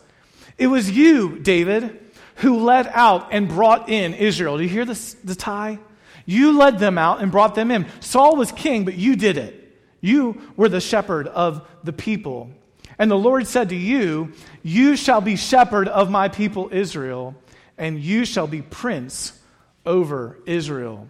it 0.58 0.68
was 0.68 0.90
you, 0.90 1.38
David, 1.38 1.98
who 2.36 2.64
led 2.64 2.88
out 2.92 3.28
and 3.32 3.48
brought 3.48 3.88
in 3.88 4.14
Israel. 4.14 4.56
Do 4.56 4.62
you 4.62 4.68
hear 4.68 4.84
this, 4.84 5.14
the 5.14 5.34
tie? 5.34 5.78
You 6.26 6.58
led 6.58 6.78
them 6.78 6.98
out 6.98 7.22
and 7.22 7.32
brought 7.32 7.54
them 7.54 7.70
in. 7.70 7.86
Saul 8.00 8.36
was 8.36 8.52
king, 8.52 8.84
but 8.84 8.94
you 8.94 9.16
did 9.16 9.38
it. 9.38 9.62
You 10.00 10.40
were 10.56 10.68
the 10.68 10.80
shepherd 10.80 11.28
of 11.28 11.66
the 11.84 11.92
people. 11.92 12.50
And 12.98 13.10
the 13.10 13.16
Lord 13.16 13.46
said 13.46 13.68
to 13.70 13.76
you, 13.76 14.32
You 14.62 14.96
shall 14.96 15.20
be 15.20 15.36
shepherd 15.36 15.88
of 15.88 16.10
my 16.10 16.28
people 16.28 16.68
Israel, 16.72 17.34
and 17.78 18.00
you 18.00 18.24
shall 18.24 18.46
be 18.46 18.62
prince 18.62 19.38
over 19.84 20.38
Israel. 20.46 21.08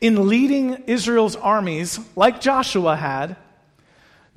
In 0.00 0.28
leading 0.28 0.84
Israel's 0.86 1.36
armies, 1.36 1.98
like 2.16 2.40
Joshua 2.40 2.96
had, 2.96 3.36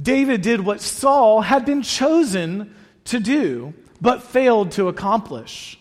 David 0.02 0.42
did 0.42 0.62
what 0.62 0.82
Saul 0.82 1.42
had 1.42 1.66
been 1.66 1.84
chosen 1.84 2.76
to 3.06 3.20
do, 3.20 3.74
but 4.00 4.24
failed 4.24 4.72
to 4.74 4.88
accomplish. 4.88 5.80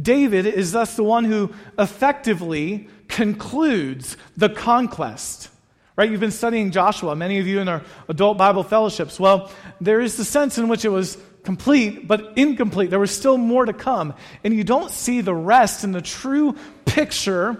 David 0.00 0.46
is 0.46 0.72
thus 0.72 0.96
the 0.96 1.04
one 1.04 1.24
who 1.24 1.52
effectively 1.78 2.88
concludes 3.08 4.16
the 4.36 4.48
conquest. 4.48 5.48
Right? 5.96 6.10
You've 6.10 6.20
been 6.20 6.30
studying 6.30 6.70
Joshua, 6.70 7.14
many 7.14 7.40
of 7.40 7.46
you 7.46 7.60
in 7.60 7.68
our 7.68 7.82
adult 8.08 8.38
Bible 8.38 8.62
fellowships. 8.62 9.20
Well, 9.20 9.50
there 9.80 10.00
is 10.00 10.16
the 10.16 10.24
sense 10.24 10.56
in 10.56 10.68
which 10.68 10.84
it 10.84 10.88
was 10.88 11.18
complete, 11.44 12.06
but 12.06 12.34
incomplete. 12.36 12.90
There 12.90 12.98
was 12.98 13.10
still 13.10 13.36
more 13.36 13.66
to 13.66 13.72
come. 13.72 14.14
And 14.44 14.54
you 14.54 14.64
don't 14.64 14.90
see 14.90 15.20
the 15.20 15.34
rest 15.34 15.84
and 15.84 15.94
the 15.94 16.00
true 16.00 16.56
picture 16.84 17.58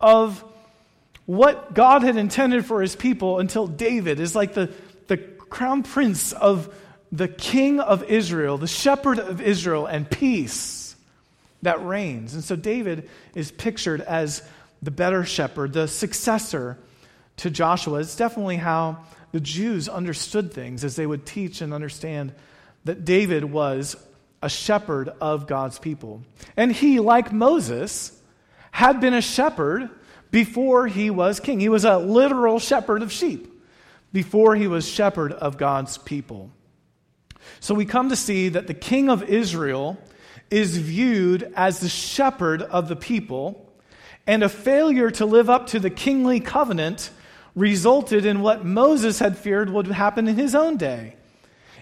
of 0.00 0.44
what 1.26 1.74
God 1.74 2.02
had 2.02 2.16
intended 2.16 2.64
for 2.64 2.80
his 2.80 2.96
people 2.96 3.38
until 3.38 3.66
David 3.66 4.20
is 4.20 4.34
like 4.34 4.54
the, 4.54 4.72
the 5.08 5.18
crown 5.18 5.82
prince 5.82 6.32
of 6.32 6.74
the 7.10 7.28
king 7.28 7.80
of 7.80 8.04
Israel, 8.04 8.56
the 8.56 8.66
shepherd 8.66 9.18
of 9.18 9.40
Israel, 9.40 9.86
and 9.86 10.10
peace 10.10 10.77
that 11.62 11.84
reigns. 11.84 12.34
And 12.34 12.44
so 12.44 12.56
David 12.56 13.08
is 13.34 13.50
pictured 13.50 14.00
as 14.00 14.42
the 14.82 14.90
better 14.90 15.24
shepherd, 15.24 15.72
the 15.72 15.88
successor 15.88 16.78
to 17.38 17.50
Joshua. 17.50 18.00
It's 18.00 18.16
definitely 18.16 18.56
how 18.56 19.04
the 19.32 19.40
Jews 19.40 19.88
understood 19.88 20.52
things 20.52 20.84
as 20.84 20.96
they 20.96 21.06
would 21.06 21.26
teach 21.26 21.60
and 21.60 21.74
understand 21.74 22.32
that 22.84 23.04
David 23.04 23.44
was 23.44 23.96
a 24.42 24.48
shepherd 24.48 25.10
of 25.20 25.46
God's 25.46 25.78
people. 25.78 26.22
And 26.56 26.72
he, 26.72 27.00
like 27.00 27.32
Moses, 27.32 28.18
had 28.70 29.00
been 29.00 29.14
a 29.14 29.20
shepherd 29.20 29.90
before 30.30 30.86
he 30.86 31.10
was 31.10 31.40
king. 31.40 31.58
He 31.60 31.68
was 31.68 31.84
a 31.84 31.98
literal 31.98 32.58
shepherd 32.58 33.02
of 33.02 33.12
sheep 33.12 33.52
before 34.12 34.54
he 34.54 34.66
was 34.66 34.88
shepherd 34.88 35.32
of 35.32 35.58
God's 35.58 35.98
people. 35.98 36.50
So 37.60 37.74
we 37.74 37.84
come 37.84 38.10
to 38.10 38.16
see 38.16 38.50
that 38.50 38.66
the 38.66 38.74
king 38.74 39.10
of 39.10 39.24
Israel 39.24 39.98
is 40.50 40.78
viewed 40.78 41.52
as 41.54 41.80
the 41.80 41.88
shepherd 41.88 42.62
of 42.62 42.88
the 42.88 42.96
people, 42.96 43.70
and 44.26 44.42
a 44.42 44.48
failure 44.48 45.10
to 45.12 45.26
live 45.26 45.48
up 45.48 45.68
to 45.68 45.78
the 45.78 45.90
kingly 45.90 46.40
covenant 46.40 47.10
resulted 47.54 48.24
in 48.24 48.40
what 48.40 48.64
Moses 48.64 49.18
had 49.18 49.36
feared 49.36 49.70
would 49.70 49.86
happen 49.88 50.28
in 50.28 50.36
his 50.36 50.54
own 50.54 50.76
day. 50.76 51.14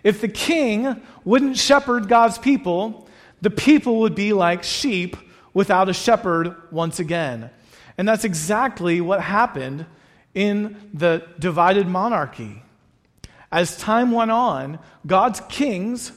If 0.03 0.21
the 0.21 0.29
king 0.29 1.03
wouldn't 1.25 1.57
shepherd 1.57 2.09
God's 2.09 2.39
people, 2.39 3.09
the 3.41 3.51
people 3.51 4.01
would 4.01 4.15
be 4.15 4.33
like 4.33 4.63
sheep 4.63 5.17
without 5.53 5.89
a 5.89 5.93
shepherd 5.93 6.55
once 6.71 6.99
again. 6.99 7.51
And 7.99 8.07
that's 8.07 8.25
exactly 8.25 9.01
what 9.01 9.21
happened 9.21 9.87
in 10.35 10.77
the 10.93 11.27
divided 11.39 11.87
monarchy. 11.87 12.63
As 13.51 13.77
time 13.77 14.11
went 14.13 14.31
on, 14.31 14.79
God's 15.07 15.41
kings, 15.49 16.13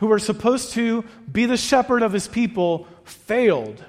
who 0.00 0.06
were 0.06 0.18
supposed 0.18 0.72
to 0.72 1.04
be 1.30 1.44
the 1.44 1.58
shepherd 1.58 2.02
of 2.02 2.12
his 2.12 2.26
people, 2.26 2.88
failed. 3.04 3.84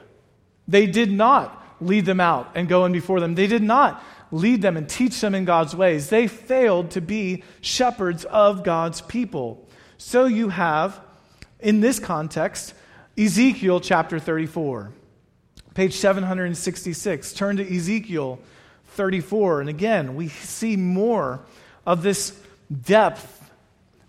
They 0.67 0.86
did 0.86 1.10
not 1.10 1.58
lead 1.80 2.06
them 2.06 2.19
out 2.19 2.52
and 2.54 2.67
go 2.67 2.86
in 2.86 2.91
before 2.91 3.21
them. 3.21 3.34
They 3.36 3.47
did 3.47 3.63
not 3.63 4.04
lead 4.30 4.62
them 4.62 4.76
and 4.76 4.89
teach 4.89 5.19
them 5.21 5.34
in 5.34 5.45
God's 5.45 5.74
ways. 5.74 6.10
They 6.10 6.28
failed 6.28 6.91
to 6.91 7.02
be 7.02 7.43
shepherds 7.62 8.26
of 8.26 8.63
God's 8.63 9.00
people. 9.02 9.67
So 9.97 10.26
you 10.26 10.50
have, 10.50 11.00
in 11.62 11.80
this 11.80 11.97
context, 11.97 12.74
Ezekiel 13.17 13.80
chapter 13.80 14.19
34. 14.19 14.91
Page 15.76 15.93
766. 15.95 17.32
Turn 17.34 17.56
to 17.56 17.76
Ezekiel 17.76 18.39
34. 18.88 19.62
And 19.62 19.69
again, 19.69 20.15
we 20.15 20.28
see 20.28 20.76
more 20.76 21.39
of 21.86 22.04
this 22.04 22.38
depth 22.69 23.50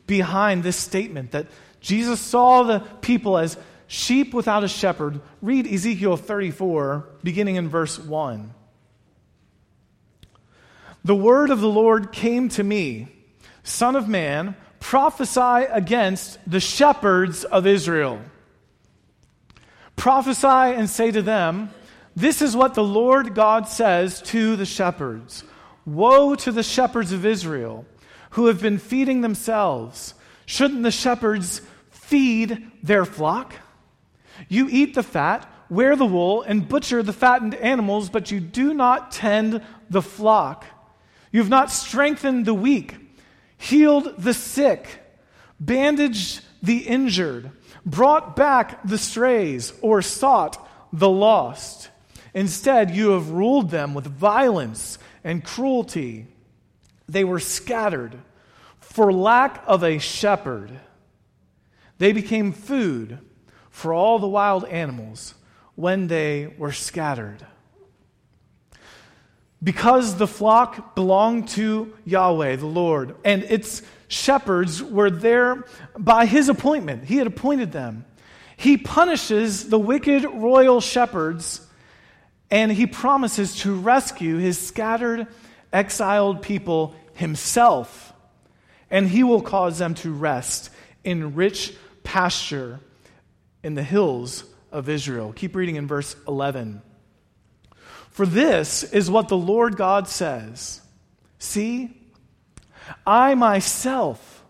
behind 0.09 0.65
this 0.65 0.77
statement 0.77 1.31
that 1.31 1.47
Jesus 1.83 2.21
saw 2.21 2.63
the 2.63 2.81
people 2.81 3.37
as 3.37 3.59
sheep 3.87 4.33
without 4.33 4.65
a 4.65 4.69
shepherd. 4.69 5.21
Read 5.43 5.67
Ezekiel 5.67 6.17
34, 6.17 7.09
beginning 7.23 7.57
in 7.57 7.69
verse 7.69 7.99
1. 7.99 8.55
The 11.05 11.17
word 11.17 11.51
of 11.51 11.61
the 11.61 11.69
Lord 11.69 12.13
came 12.13 12.49
to 12.51 12.63
me, 12.63 13.09
Son 13.63 13.97
of 13.97 14.09
man, 14.09 14.57
prophesy 14.81 15.67
against 15.71 16.39
the 16.47 16.61
shepherds 16.61 17.45
of 17.45 17.67
Israel 17.67 18.21
Prophesy 19.97 20.47
and 20.49 20.91
say 20.91 21.11
to 21.11 21.23
them, 21.23 21.71
This 22.17 22.43
is 22.43 22.57
what 22.57 22.75
the 22.75 22.85
Lord 22.85 23.37
God 23.37 23.69
says 23.69 24.21
to 24.23 24.57
the 24.57 24.67
shepherds 24.67 25.45
Woe 25.85 26.35
to 26.35 26.53
the 26.53 26.63
shepherds 26.63 27.13
of 27.13 27.27
Israel 27.27 27.87
who 28.31 28.47
have 28.47 28.61
been 28.61 28.79
feeding 28.79 29.21
themselves. 29.21 30.15
Shouldn't 30.47 30.83
the 30.83 30.91
shepherds 30.91 31.61
feed 32.13 32.71
their 32.83 33.07
flock? 33.07 33.55
You 34.49 34.69
eat 34.71 34.95
the 34.95 35.03
fat, 35.03 35.51
wear 35.71 35.97
the 35.97 36.07
wool, 36.07 36.43
and 36.43 36.69
butcher 36.69 37.03
the 37.03 37.13
fattened 37.13 37.55
animals, 37.55 38.11
but 38.11 38.31
you 38.31 38.39
do 38.39 38.75
not 38.75 39.13
tend 39.13 39.63
the 39.89 40.03
flock. 40.03 40.67
You 41.31 41.41
have 41.41 41.49
not 41.49 41.71
strengthened 41.71 42.45
the 42.45 42.55
weak, 42.55 42.97
healed 43.57 44.15
the 44.19 44.35
sick, 44.35 44.87
bandaged 45.59 46.43
the 46.63 46.79
injured 46.79 47.51
brought 47.85 48.37
back 48.37 48.87
the 48.87 48.99
strays, 48.99 49.73
or 49.81 50.03
sought 50.03 50.69
the 50.93 51.09
lost. 51.09 51.91
Instead, 52.35 52.91
you 52.91 53.11
have 53.11 53.31
ruled 53.31 53.71
them 53.71 53.95
with 53.95 54.07
violence 54.07 54.99
and 55.25 55.45
cruelty. 55.45 56.27
They 57.09 57.25
were 57.25 57.41
scattered 57.41 58.19
for 58.81 59.13
lack 59.13 59.63
of 59.67 59.83
a 59.83 59.99
shepherd. 59.99 60.71
They 62.03 62.13
became 62.13 62.51
food 62.51 63.21
for 63.71 63.95
all 63.95 64.19
the 64.19 64.27
wild 64.27 64.65
animals 64.65 65.37
when 65.77 66.09
they 66.09 66.53
were 66.59 66.73
scattered. 66.73 67.47
Because 69.63 70.17
the 70.17 70.27
flock 70.27 70.97
belonged 70.97 71.51
to 71.51 71.95
Yahweh, 72.05 72.57
the 72.57 72.67
Lord, 72.67 73.15
and 73.25 73.45
its 73.45 73.83
shepherds 74.09 74.83
were 74.83 75.13
there 75.13 75.65
by 75.97 76.27
his 76.27 76.49
appointment. 76.49 77.05
He 77.05 77.19
had 77.19 77.29
appointed 77.29 77.71
them. 77.71 78.05
He 78.57 78.77
punishes 78.77 79.69
the 79.69 79.79
wicked 79.79 80.25
royal 80.25 80.81
shepherds 80.81 81.65
And 82.51 82.73
he 82.73 82.89
promises 82.89 83.55
to 83.61 83.77
rescue 83.77 84.39
his 84.39 84.59
scattered, 84.59 85.29
exiled 85.73 86.43
people 86.43 86.97
himself. 87.15 88.13
And 88.91 89.07
he 89.07 89.23
will 89.23 89.41
cause 89.41 89.79
them 89.79 89.95
to 89.95 90.13
rest 90.13 90.71
in 91.05 91.37
rich 91.37 91.77
pasture 92.05 92.81
in 93.63 93.75
the 93.75 93.83
hills 93.83 94.45
of 94.71 94.89
Israel. 94.89 95.33
Keep 95.33 95.57
reading 95.57 95.77
in 95.77 95.87
verse 95.87 96.17
11. 96.27 96.83
For 98.11 98.27
this 98.27 98.83
is 98.83 99.11
what 99.11 99.29
the 99.29 99.37
Lord 99.37 99.77
God 99.77 100.09
says 100.09 100.81
See, 101.39 101.91
I 103.07 103.35
myself 103.35 104.45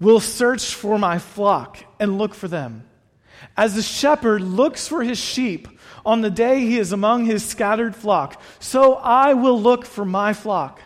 will 0.00 0.20
search 0.20 0.74
for 0.74 0.98
my 0.98 1.18
flock 1.18 1.78
and 2.00 2.18
look 2.18 2.34
for 2.34 2.48
them. 2.48 2.88
As 3.56 3.74
the 3.74 3.82
shepherd 3.82 4.42
looks 4.42 4.88
for 4.88 5.02
his 5.02 5.18
sheep 5.18 5.68
on 6.04 6.20
the 6.20 6.30
day 6.30 6.60
he 6.60 6.78
is 6.78 6.92
among 6.92 7.24
his 7.24 7.44
scattered 7.44 7.94
flock, 7.94 8.40
so 8.58 8.94
I 8.94 9.34
will 9.34 9.60
look 9.60 9.86
for 9.86 10.04
my 10.04 10.32
flock. 10.32 10.80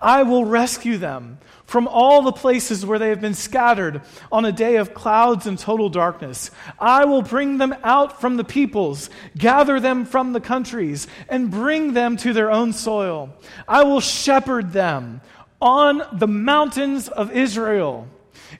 I 0.00 0.22
will 0.22 0.44
rescue 0.44 0.98
them 0.98 1.38
from 1.66 1.88
all 1.88 2.22
the 2.22 2.32
places 2.32 2.84
where 2.84 2.98
they 2.98 3.08
have 3.08 3.20
been 3.20 3.34
scattered 3.34 4.02
on 4.30 4.44
a 4.44 4.52
day 4.52 4.76
of 4.76 4.94
clouds 4.94 5.46
and 5.46 5.58
total 5.58 5.88
darkness. 5.88 6.50
I 6.78 7.04
will 7.04 7.22
bring 7.22 7.58
them 7.58 7.74
out 7.82 8.20
from 8.20 8.36
the 8.36 8.44
peoples, 8.44 9.10
gather 9.36 9.80
them 9.80 10.04
from 10.04 10.32
the 10.32 10.40
countries, 10.40 11.06
and 11.28 11.50
bring 11.50 11.94
them 11.94 12.16
to 12.18 12.32
their 12.32 12.50
own 12.50 12.72
soil. 12.72 13.34
I 13.66 13.84
will 13.84 14.00
shepherd 14.00 14.72
them 14.72 15.20
on 15.60 16.02
the 16.12 16.28
mountains 16.28 17.08
of 17.08 17.32
Israel, 17.32 18.06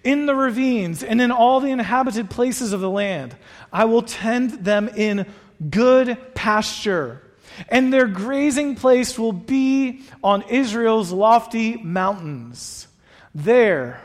in 0.02 0.26
the 0.26 0.34
ravines, 0.34 1.02
and 1.02 1.20
in 1.20 1.30
all 1.30 1.60
the 1.60 1.70
inhabited 1.70 2.30
places 2.30 2.72
of 2.72 2.80
the 2.80 2.90
land. 2.90 3.37
I 3.72 3.84
will 3.84 4.02
tend 4.02 4.64
them 4.64 4.88
in 4.88 5.26
good 5.70 6.18
pasture 6.34 7.23
and 7.68 7.92
their 7.92 8.06
grazing 8.06 8.74
place 8.76 9.18
will 9.18 9.32
be 9.32 10.02
on 10.22 10.42
Israel's 10.42 11.12
lofty 11.12 11.76
mountains. 11.76 12.88
There 13.34 14.00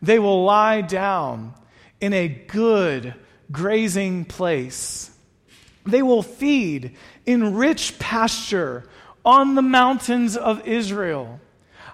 they 0.00 0.18
will 0.18 0.44
lie 0.44 0.82
down 0.82 1.54
in 2.00 2.12
a 2.12 2.28
good 2.28 3.14
grazing 3.50 4.26
place. 4.26 5.10
They 5.86 6.02
will 6.02 6.22
feed 6.22 6.96
in 7.24 7.54
rich 7.54 7.98
pasture 7.98 8.84
on 9.24 9.54
the 9.54 9.62
mountains 9.62 10.36
of 10.36 10.66
Israel. 10.66 11.40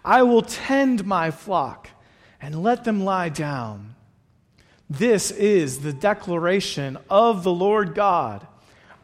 I 0.05 0.23
will 0.23 0.43
tend 0.43 1.05
my 1.07 1.31
flock 1.31 1.89
and 2.41 2.63
let 2.63 2.85
them 2.85 3.05
lie 3.05 3.29
down. 3.29 3.95
This 4.89 5.31
is 5.31 5.81
the 5.81 5.93
declaration 5.93 6.99
of 7.09 7.45
the 7.45 7.53
Lord 7.53 7.95
God 7.95 8.47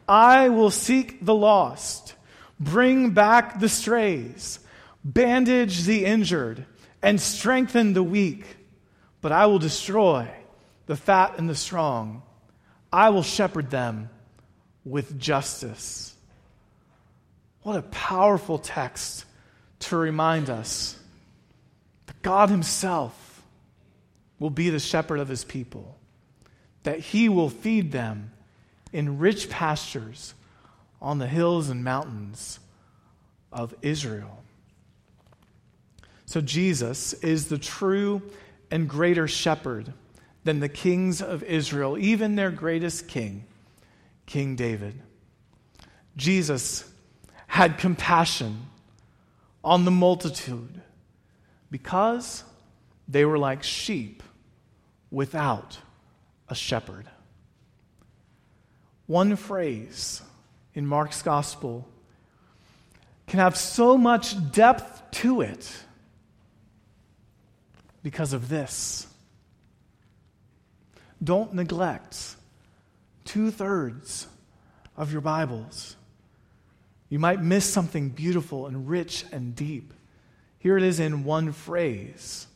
I 0.07 0.49
will 0.49 0.71
seek 0.71 1.23
the 1.25 1.35
lost, 1.35 2.15
bring 2.59 3.11
back 3.11 3.59
the 3.59 3.69
strays, 3.69 4.59
bandage 5.03 5.83
the 5.83 6.05
injured, 6.05 6.65
and 7.01 7.19
strengthen 7.19 7.93
the 7.93 8.03
weak. 8.03 8.45
But 9.21 9.31
I 9.31 9.47
will 9.47 9.59
destroy 9.59 10.29
the 10.85 10.95
fat 10.95 11.35
and 11.37 11.49
the 11.49 11.55
strong. 11.55 12.23
I 12.91 13.09
will 13.09 13.23
shepherd 13.23 13.69
them 13.69 14.09
with 14.85 15.19
justice. 15.19 16.15
What 17.63 17.77
a 17.77 17.81
powerful 17.81 18.57
text 18.57 19.25
to 19.79 19.97
remind 19.97 20.49
us 20.49 20.97
that 22.05 22.21
God 22.21 22.49
Himself 22.49 23.43
will 24.39 24.49
be 24.49 24.69
the 24.69 24.79
shepherd 24.79 25.19
of 25.19 25.27
His 25.27 25.43
people, 25.43 25.97
that 26.83 26.99
He 26.99 27.27
will 27.27 27.49
feed 27.49 27.91
them 27.91 28.31
in 28.93 29.19
rich 29.19 29.49
pastures 29.49 30.33
on 31.01 31.19
the 31.19 31.27
hills 31.27 31.69
and 31.69 31.83
mountains 31.83 32.59
of 33.51 33.73
Israel. 33.81 34.43
So, 36.25 36.41
Jesus 36.41 37.13
is 37.13 37.47
the 37.47 37.57
true 37.57 38.21
and 38.69 38.89
greater 38.89 39.27
shepherd 39.27 39.93
than 40.43 40.59
the 40.59 40.69
kings 40.69 41.21
of 41.21 41.43
Israel, 41.43 41.97
even 41.97 42.35
their 42.35 42.51
greatest 42.51 43.07
king, 43.07 43.45
King 44.25 44.55
David. 44.55 44.99
Jesus 46.17 46.89
had 47.47 47.77
compassion 47.77 48.65
on 49.63 49.85
the 49.85 49.91
multitude 49.91 50.81
because 51.71 52.43
they 53.07 53.23
were 53.23 53.37
like 53.37 53.63
sheep 53.63 54.23
without 55.11 55.77
a 56.49 56.55
shepherd 56.55 57.07
one 59.07 59.35
phrase 59.35 60.21
in 60.73 60.85
Mark's 60.85 61.21
gospel 61.21 61.87
can 63.25 63.39
have 63.39 63.57
so 63.57 63.97
much 63.97 64.35
depth 64.51 65.01
to 65.11 65.41
it 65.41 65.83
because 68.03 68.33
of 68.33 68.47
this. 68.47 69.07
Don't 71.23 71.53
neglect 71.53 72.35
two 73.25 73.51
thirds 73.51 74.27
of 74.95 75.11
your 75.11 75.21
Bibles. 75.21 75.95
You 77.09 77.19
might 77.19 77.41
miss 77.41 77.65
something 77.65 78.09
beautiful 78.09 78.67
and 78.67 78.87
rich 78.87 79.25
and 79.31 79.55
deep. 79.55 79.93
Here 80.59 80.77
it 80.77 80.83
is 80.83 80.99
in 80.99 81.23
one 81.23 81.53
phrase. 81.53 82.47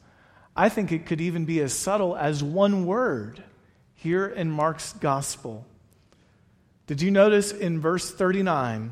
I 0.56 0.70
think 0.70 0.92
it 0.92 1.06
could 1.06 1.22
even 1.22 1.46
be 1.46 1.62
as 1.62 1.74
subtle 1.74 2.16
as 2.16 2.44
one 2.44 2.86
word 2.86 3.44
here 3.96 4.28
in 4.28 4.52
Mark's 4.52 4.94
gospel. 4.94 5.66
Did 6.92 7.02
you 7.02 7.10
notice 7.10 7.54
in 7.54 7.80
verse 7.80 8.12
39 8.12 8.92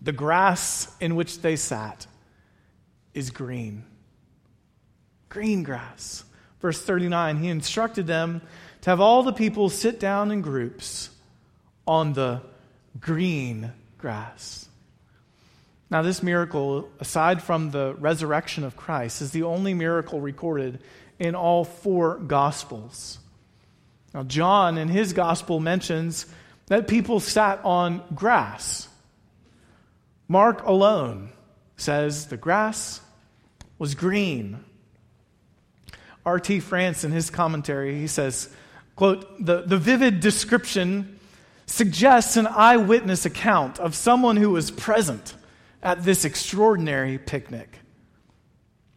the 0.00 0.12
grass 0.12 0.90
in 0.98 1.14
which 1.14 1.42
they 1.42 1.56
sat 1.56 2.06
is 3.12 3.28
green? 3.28 3.84
Green 5.28 5.62
grass. 5.62 6.24
Verse 6.62 6.80
39 6.80 7.36
He 7.36 7.50
instructed 7.50 8.06
them 8.06 8.40
to 8.80 8.88
have 8.88 8.98
all 8.98 9.22
the 9.22 9.34
people 9.34 9.68
sit 9.68 10.00
down 10.00 10.30
in 10.30 10.40
groups 10.40 11.10
on 11.86 12.14
the 12.14 12.40
green 12.98 13.70
grass. 13.98 14.66
Now, 15.90 16.00
this 16.00 16.22
miracle, 16.22 16.88
aside 16.98 17.42
from 17.42 17.72
the 17.72 17.94
resurrection 17.98 18.64
of 18.64 18.74
Christ, 18.74 19.20
is 19.20 19.32
the 19.32 19.42
only 19.42 19.74
miracle 19.74 20.18
recorded 20.18 20.80
in 21.18 21.34
all 21.34 21.64
four 21.66 22.16
Gospels. 22.16 23.18
Now, 24.14 24.22
John 24.22 24.78
in 24.78 24.88
his 24.88 25.12
Gospel 25.12 25.60
mentions 25.60 26.24
that 26.66 26.88
people 26.88 27.20
sat 27.20 27.60
on 27.64 28.02
grass. 28.14 28.88
Mark 30.28 30.64
alone 30.64 31.30
says 31.76 32.26
the 32.26 32.36
grass 32.36 33.00
was 33.78 33.94
green. 33.94 34.64
R.T. 36.24 36.60
France, 36.60 37.04
in 37.04 37.12
his 37.12 37.28
commentary, 37.28 37.98
he 37.98 38.06
says, 38.06 38.48
quote, 38.96 39.44
the, 39.44 39.62
the 39.62 39.76
vivid 39.76 40.20
description 40.20 41.18
suggests 41.66 42.36
an 42.36 42.46
eyewitness 42.46 43.26
account 43.26 43.78
of 43.78 43.94
someone 43.94 44.36
who 44.36 44.50
was 44.50 44.70
present 44.70 45.34
at 45.82 46.02
this 46.02 46.24
extraordinary 46.24 47.18
picnic. 47.18 47.78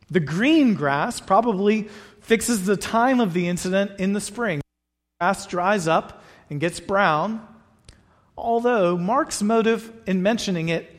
The 0.10 0.22
green 0.22 0.74
grass 0.74 1.20
probably 1.20 1.90
fixes 2.22 2.66
the 2.66 2.78
time 2.78 3.20
of 3.20 3.34
the 3.34 3.48
incident 3.48 4.00
in 4.00 4.14
the 4.14 4.22
spring. 4.22 4.62
Grass 5.20 5.46
dries 5.48 5.88
up 5.88 6.24
and 6.50 6.62
gets 6.62 6.80
brown, 6.80 7.46
Although 8.38 8.98
Mark's 8.98 9.42
motive 9.42 9.92
in 10.06 10.22
mentioning 10.22 10.70
it 10.70 10.94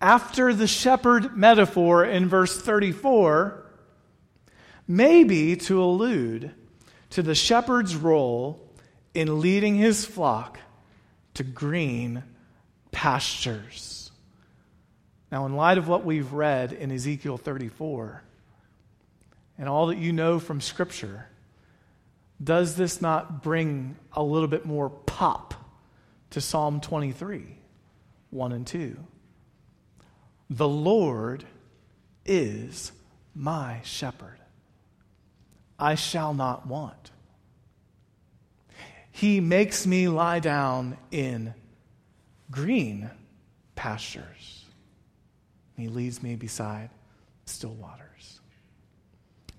after 0.00 0.52
the 0.52 0.66
shepherd 0.66 1.34
metaphor 1.34 2.04
in 2.04 2.28
verse 2.28 2.60
34 2.60 3.64
may 4.86 5.24
be 5.24 5.56
to 5.56 5.82
allude 5.82 6.52
to 7.10 7.22
the 7.22 7.34
shepherd's 7.34 7.96
role 7.96 8.60
in 9.14 9.40
leading 9.40 9.76
his 9.76 10.04
flock 10.04 10.58
to 11.32 11.42
green 11.42 12.22
pastures. 12.90 14.10
Now, 15.32 15.46
in 15.46 15.56
light 15.56 15.78
of 15.78 15.88
what 15.88 16.04
we've 16.04 16.32
read 16.32 16.72
in 16.72 16.92
Ezekiel 16.92 17.38
34 17.38 18.22
and 19.56 19.68
all 19.68 19.86
that 19.86 19.98
you 19.98 20.12
know 20.12 20.38
from 20.38 20.60
Scripture, 20.60 21.28
does 22.42 22.76
this 22.76 23.00
not 23.00 23.42
bring 23.42 23.96
a 24.12 24.22
little 24.22 24.48
bit 24.48 24.66
more 24.66 24.90
pop 24.90 25.63
to 26.34 26.40
Psalm 26.40 26.80
23 26.80 27.46
1 28.30 28.52
and 28.52 28.66
2. 28.66 28.96
The 30.50 30.68
Lord 30.68 31.44
is 32.26 32.90
my 33.36 33.80
shepherd. 33.84 34.40
I 35.78 35.94
shall 35.94 36.34
not 36.34 36.66
want. 36.66 37.12
He 39.12 39.38
makes 39.38 39.86
me 39.86 40.08
lie 40.08 40.40
down 40.40 40.98
in 41.12 41.54
green 42.50 43.08
pastures. 43.76 44.64
He 45.76 45.86
leads 45.86 46.20
me 46.20 46.34
beside 46.34 46.90
still 47.46 47.74
waters. 47.74 48.40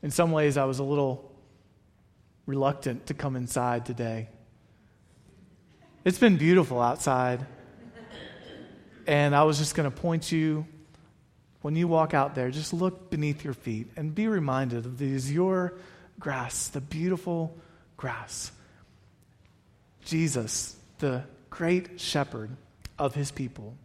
In 0.04 0.12
some 0.12 0.34
ways, 0.34 0.58
I 0.58 0.66
was 0.66 0.80
a 0.80 0.84
little 0.84 1.32
reluctant 2.46 3.06
to 3.06 3.14
come 3.14 3.38
inside 3.38 3.86
today 3.86 4.28
it's 6.06 6.20
been 6.20 6.38
beautiful 6.38 6.80
outside. 6.80 7.46
And 9.08 9.36
I 9.36 9.44
was 9.44 9.58
just 9.58 9.76
going 9.76 9.90
to 9.90 9.96
point 9.96 10.32
you, 10.32 10.66
when 11.62 11.76
you 11.76 11.88
walk 11.88 12.14
out 12.14 12.36
there, 12.36 12.52
just 12.52 12.74
look 12.74 13.10
beneath 13.10 13.44
your 13.44 13.54
feet 13.54 13.88
and 13.96 14.14
be 14.14 14.28
reminded 14.28 14.86
of 14.86 14.98
these 14.98 15.32
your 15.32 15.74
grass, 16.20 16.68
the 16.68 16.82
beautiful 16.82 17.58
grass. 17.98 18.52
Jesus, 20.06 20.76
the 21.00 21.24
great 21.50 22.00
shepherd 22.00 22.52
of 22.98 23.16
his 23.16 23.32
people, 23.32 23.76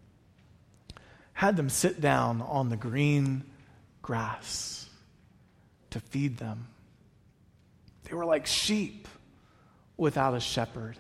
had 1.33 1.57
them 1.57 1.71
sit 1.71 2.01
down 2.01 2.43
on 2.43 2.69
the 2.69 2.77
green 2.77 3.45
grass 4.03 4.89
to 5.89 6.01
feed 6.01 6.37
them. 6.37 6.67
They 8.05 8.15
were 8.15 8.27
like 8.27 8.47
sheep 8.47 9.09
without 9.97 10.35
a 10.35 10.41
shepherd. 10.41 10.99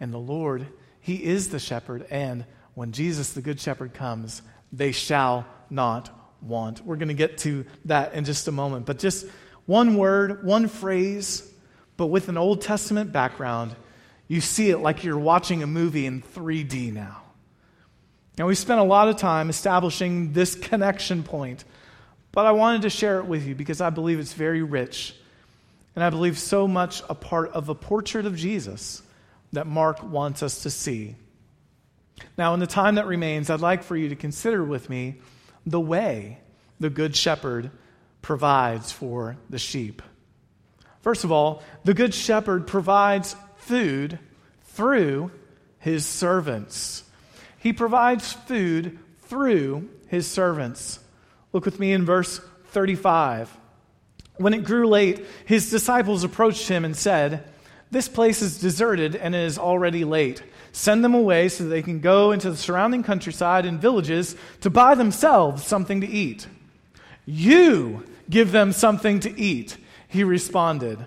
And 0.00 0.12
the 0.12 0.18
Lord, 0.18 0.66
He 1.00 1.24
is 1.24 1.48
the 1.48 1.58
shepherd, 1.58 2.06
and 2.10 2.44
when 2.74 2.92
Jesus, 2.92 3.32
the 3.32 3.42
good 3.42 3.60
shepherd, 3.60 3.94
comes, 3.94 4.42
they 4.72 4.92
shall 4.92 5.46
not 5.70 6.10
want. 6.40 6.84
We're 6.84 6.96
going 6.96 7.08
to 7.08 7.14
get 7.14 7.38
to 7.38 7.66
that 7.86 8.14
in 8.14 8.24
just 8.24 8.46
a 8.48 8.52
moment. 8.52 8.86
But 8.86 8.98
just 8.98 9.26
one 9.66 9.96
word, 9.96 10.44
one 10.44 10.68
phrase, 10.68 11.50
but 11.96 12.06
with 12.06 12.28
an 12.28 12.36
Old 12.36 12.62
Testament 12.62 13.12
background, 13.12 13.74
you 14.28 14.40
see 14.40 14.70
it 14.70 14.78
like 14.78 15.04
you're 15.04 15.18
watching 15.18 15.62
a 15.62 15.66
movie 15.66 16.06
in 16.06 16.22
3D 16.22 16.92
now. 16.92 17.22
Now, 18.38 18.46
we 18.46 18.54
spent 18.54 18.78
a 18.78 18.84
lot 18.84 19.08
of 19.08 19.16
time 19.16 19.50
establishing 19.50 20.32
this 20.32 20.54
connection 20.54 21.24
point, 21.24 21.64
but 22.30 22.46
I 22.46 22.52
wanted 22.52 22.82
to 22.82 22.90
share 22.90 23.18
it 23.18 23.26
with 23.26 23.44
you 23.44 23.56
because 23.56 23.80
I 23.80 23.90
believe 23.90 24.20
it's 24.20 24.34
very 24.34 24.62
rich. 24.62 25.16
And 25.96 26.04
I 26.04 26.10
believe 26.10 26.38
so 26.38 26.68
much 26.68 27.02
a 27.08 27.14
part 27.16 27.50
of 27.50 27.68
a 27.68 27.74
portrait 27.74 28.26
of 28.26 28.36
Jesus 28.36 29.02
that 29.52 29.66
Mark 29.66 30.02
wants 30.02 30.42
us 30.42 30.62
to 30.62 30.70
see. 30.70 31.16
Now, 32.36 32.54
in 32.54 32.60
the 32.60 32.66
time 32.66 32.96
that 32.96 33.06
remains, 33.06 33.50
I'd 33.50 33.60
like 33.60 33.82
for 33.82 33.96
you 33.96 34.08
to 34.08 34.16
consider 34.16 34.64
with 34.64 34.90
me 34.90 35.16
the 35.66 35.80
way 35.80 36.38
the 36.80 36.90
Good 36.90 37.16
Shepherd 37.16 37.70
provides 38.22 38.92
for 38.92 39.36
the 39.48 39.58
sheep. 39.58 40.02
First 41.00 41.24
of 41.24 41.32
all, 41.32 41.62
the 41.84 41.94
Good 41.94 42.14
Shepherd 42.14 42.66
provides 42.66 43.36
food 43.56 44.18
through 44.64 45.30
his 45.78 46.04
servants. 46.04 47.04
He 47.58 47.72
provides 47.72 48.32
food 48.32 48.98
through 49.22 49.88
his 50.08 50.26
servants. 50.26 50.98
Look 51.52 51.64
with 51.64 51.78
me 51.78 51.92
in 51.92 52.04
verse 52.04 52.40
35. 52.68 53.56
When 54.36 54.54
it 54.54 54.64
grew 54.64 54.86
late, 54.86 55.26
his 55.46 55.70
disciples 55.70 56.24
approached 56.24 56.68
him 56.68 56.84
and 56.84 56.96
said, 56.96 57.44
This 57.90 58.08
place 58.08 58.42
is 58.42 58.58
deserted 58.58 59.16
and 59.16 59.34
it 59.34 59.42
is 59.42 59.58
already 59.58 60.04
late. 60.04 60.42
Send 60.72 61.02
them 61.02 61.14
away 61.14 61.48
so 61.48 61.64
they 61.64 61.82
can 61.82 62.00
go 62.00 62.32
into 62.32 62.50
the 62.50 62.56
surrounding 62.56 63.02
countryside 63.02 63.64
and 63.64 63.80
villages 63.80 64.36
to 64.60 64.70
buy 64.70 64.94
themselves 64.94 65.64
something 65.64 66.00
to 66.02 66.06
eat. 66.06 66.46
You 67.24 68.04
give 68.28 68.52
them 68.52 68.72
something 68.72 69.20
to 69.20 69.40
eat, 69.40 69.76
he 70.08 70.24
responded. 70.24 71.04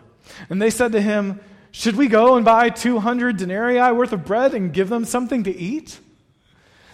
And 0.50 0.62
they 0.62 0.70
said 0.70 0.92
to 0.94 1.02
him, 1.02 1.40
Should 1.72 1.96
we 1.96 2.08
go 2.08 2.36
and 2.36 2.44
buy 2.44 2.70
200 2.70 3.38
denarii 3.38 3.92
worth 3.92 4.14
of 4.14 4.26
bread 4.26 4.54
and 4.54 4.74
give 4.74 4.90
them 4.90 5.06
something 5.06 5.44
to 5.44 5.56
eat? 5.56 6.00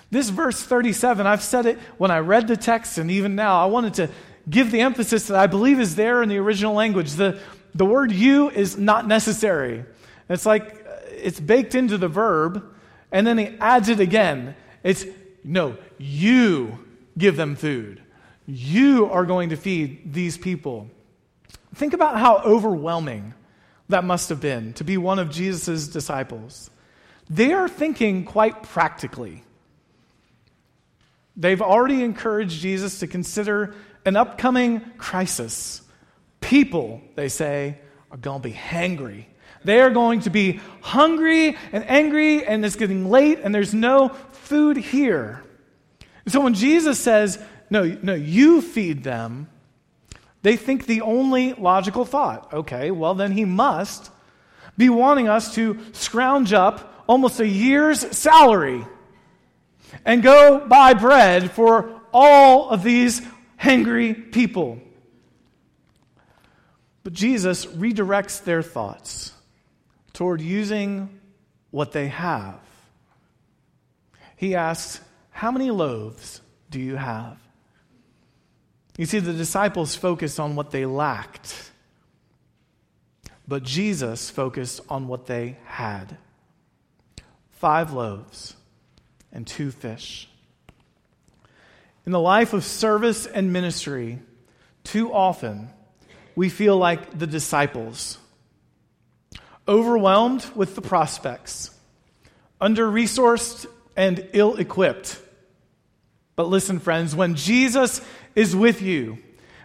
This 0.10 0.30
verse 0.30 0.62
37, 0.62 1.28
I've 1.28 1.44
said 1.44 1.66
it 1.66 1.80
when 1.98 2.12
I 2.12 2.20
read 2.20 2.48
the 2.48 2.56
text, 2.56 2.98
and 2.98 3.12
even 3.12 3.36
now, 3.36 3.62
I 3.62 3.66
wanted 3.66 3.94
to 3.96 4.10
give 4.50 4.72
the 4.72 4.80
emphasis 4.80 5.28
that 5.28 5.38
I 5.38 5.48
believe 5.48 5.80
is 5.80 5.96
there 5.96 6.24
in 6.24 6.30
the 6.30 6.38
original 6.38 6.74
language. 6.74 7.14
The, 7.14 7.40
the 7.78 7.86
word 7.86 8.12
you 8.12 8.50
is 8.50 8.78
not 8.78 9.08
necessary. 9.08 9.86
It's 10.30 10.46
like 10.46 10.86
uh, 10.88 11.00
it's 11.12 11.40
baked 11.40 11.76
into 11.76 11.98
the 11.98 12.08
verb, 12.08 12.64
and 13.12 13.26
then 13.26 13.38
he 13.38 13.48
adds 13.60 13.90
it 13.90 14.00
again. 14.00 14.56
It's 14.84 15.06
no, 15.44 15.78
you 15.98 16.80
give 17.18 17.38
them 17.38 17.56
food. 17.56 18.02
You 18.46 19.06
are 19.08 19.26
going 19.26 19.50
to 19.50 19.58
feed 19.58 20.14
these 20.14 20.38
people. 20.38 20.90
Think 21.76 21.94
about 21.94 22.18
how 22.18 22.38
overwhelming 22.40 23.34
that 23.90 24.04
must 24.04 24.30
have 24.30 24.42
been 24.42 24.74
to 24.74 24.84
be 24.84 24.98
one 24.98 25.20
of 25.20 25.30
Jesus' 25.30 25.88
disciples. 25.88 26.70
They 27.30 27.54
are 27.54 27.68
thinking 27.68 28.26
quite 28.26 28.64
practically. 28.64 29.44
They've 31.36 31.62
already 31.62 32.04
encouraged 32.04 32.60
Jesus 32.60 33.00
to 33.00 33.08
consider 33.08 33.76
an 34.06 34.16
upcoming 34.16 34.80
crisis. 34.98 35.82
People, 36.42 37.02
they 37.16 37.30
say, 37.30 37.78
are 38.12 38.18
going 38.18 38.42
to 38.42 38.48
be 38.48 38.54
hangry. 38.54 39.26
They 39.64 39.82
are 39.82 39.90
going 39.90 40.22
to 40.22 40.30
be 40.30 40.60
hungry 40.82 41.58
and 41.72 41.84
angry, 41.90 42.46
and 42.46 42.66
it's 42.66 42.76
getting 42.76 43.10
late, 43.10 43.40
and 43.44 43.54
there's 43.54 43.74
no 43.74 44.10
food 44.32 44.78
here. 44.78 45.44
So 46.28 46.42
when 46.42 46.54
Jesus 46.54 47.00
says, 47.00 47.42
No, 47.70 47.84
no, 48.02 48.14
you 48.14 48.62
feed 48.62 49.04
them, 49.04 49.50
they 50.42 50.56
think 50.56 50.86
the 50.86 51.02
only 51.02 51.54
logical 51.54 52.06
thought, 52.06 52.54
okay, 52.54 52.92
well, 52.92 53.16
then 53.16 53.32
he 53.32 53.44
must 53.44 54.12
be 54.78 54.90
wanting 54.90 55.28
us 55.28 55.56
to 55.56 55.78
scrounge 55.92 56.54
up 56.54 57.04
almost 57.08 57.40
a 57.40 57.48
year's 57.48 58.00
salary 58.16 58.86
and 60.06 60.22
go 60.22 60.66
buy 60.68 60.94
bread 60.94 61.52
for 61.52 62.02
all 62.14 62.70
of 62.70 62.84
these 62.84 63.22
hangry 63.60 64.32
people. 64.32 64.80
But 67.08 67.14
Jesus 67.14 67.66
redirects 67.66 68.44
their 68.44 68.62
thoughts 68.62 69.32
toward 70.12 70.42
using 70.42 71.22
what 71.72 71.94
they 71.94 72.10
have. 72.10 72.60
He 74.36 74.56
asks, 74.56 75.00
How 75.32 75.50
many 75.50 75.72
loaves 75.72 76.42
do 76.70 76.82
you 76.82 76.98
have? 76.98 77.38
You 78.98 79.06
see, 79.06 79.20
the 79.20 79.32
disciples 79.32 79.96
focused 79.96 80.38
on 80.38 80.58
what 80.58 80.72
they 80.72 80.86
lacked, 80.86 81.72
but 83.48 83.64
Jesus 83.64 84.30
focused 84.30 84.82
on 84.90 85.08
what 85.08 85.28
they 85.28 85.56
had 85.64 86.18
five 87.52 87.94
loaves 87.94 88.54
and 89.32 89.48
two 89.48 89.72
fish. 89.72 90.28
In 92.06 92.12
the 92.12 92.20
life 92.20 92.52
of 92.52 92.66
service 92.66 93.26
and 93.26 93.54
ministry, 93.54 94.20
too 94.84 95.14
often 95.14 95.70
we 96.38 96.50
feel 96.50 96.78
like 96.78 97.18
the 97.18 97.26
disciples, 97.26 98.20
overwhelmed 99.68 100.46
with 100.54 100.76
the 100.76 100.84
prospects, 100.84 101.72
under 102.62 102.86
resourced 102.86 103.66
and 103.96 104.24
ill 104.34 104.56
equipped. 104.58 105.20
But 106.36 106.48
listen, 106.48 106.78
friends, 106.78 107.16
when 107.16 107.34
Jesus 107.34 108.02
is 108.36 108.56
with 108.56 108.84
you, 108.84 109.18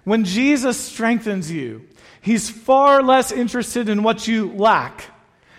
when 0.04 0.24
Jesus 0.24 0.78
strengthens 0.78 1.52
you, 1.52 1.86
he's 2.22 2.48
far 2.48 3.02
less 3.02 3.32
interested 3.32 3.90
in 3.90 4.02
what 4.02 4.26
you 4.26 4.50
lack 4.52 5.04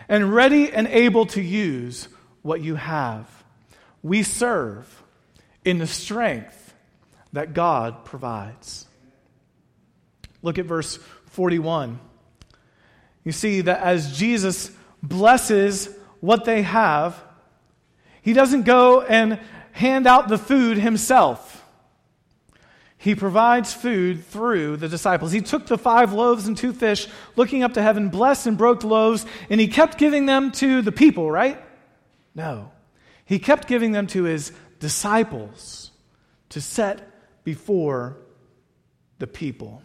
and 0.10 0.34
ready 0.34 0.72
and 0.72 0.88
able 0.88 1.28
to 1.28 1.44
use 1.44 2.08
what 2.42 2.62
you 2.62 2.74
have. 2.74 3.30
We 4.02 4.24
serve 4.24 5.04
in 5.64 5.78
the 5.78 5.86
strength 5.86 6.74
that 7.34 7.54
God 7.54 8.04
provides. 8.04 8.88
Look 10.44 10.60
at 10.60 10.66
verse 10.66 11.00
41. 11.28 12.00
You 13.24 13.32
see 13.32 13.62
that 13.62 13.82
as 13.82 14.16
Jesus 14.16 14.70
blesses 15.02 15.90
what 16.20 16.46
they 16.46 16.62
have, 16.62 17.20
he 18.22 18.34
doesn't 18.34 18.64
go 18.64 19.02
and 19.02 19.40
hand 19.72 20.06
out 20.06 20.28
the 20.28 20.38
food 20.38 20.78
himself. 20.78 21.62
He 22.98 23.16
provides 23.16 23.74
food 23.74 24.26
through 24.26 24.78
the 24.78 24.88
disciples. 24.88 25.34
He 25.34 25.42
took 25.42 25.66
the 25.66 25.78
five 25.78 26.14
loaves 26.14 26.48
and 26.48 26.56
two 26.56 26.72
fish, 26.72 27.08
looking 27.36 27.62
up 27.64 27.74
to 27.74 27.82
heaven, 27.82 28.08
blessed 28.08 28.48
and 28.48 28.58
broke 28.58 28.82
the 28.82 28.88
loaves, 28.88 29.26
and 29.50 29.60
he 29.60 29.68
kept 29.68 29.98
giving 29.98 30.26
them 30.26 30.52
to 30.54 30.82
the 30.82 30.92
people, 30.92 31.30
right? 31.30 31.62
No. 32.34 32.72
He 33.26 33.40
kept 33.40 33.68
giving 33.68 33.92
them 33.92 34.08
to 34.08 34.24
his 34.24 34.54
disciples 34.80 35.92
to 36.50 36.62
set 36.62 37.44
before 37.44 38.18
the 39.20 39.28
people. 39.28 39.82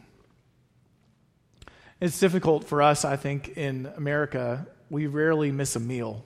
It's 2.01 2.21
difficult 2.21 2.63
for 2.63 2.81
us, 2.81 3.05
I 3.05 3.17
think, 3.17 3.57
in 3.57 3.93
America. 3.97 4.69
We 4.89 5.09
rarely 5.09 5.51
miss 5.51 5.75
a 5.75 5.81
meal. 5.81 6.25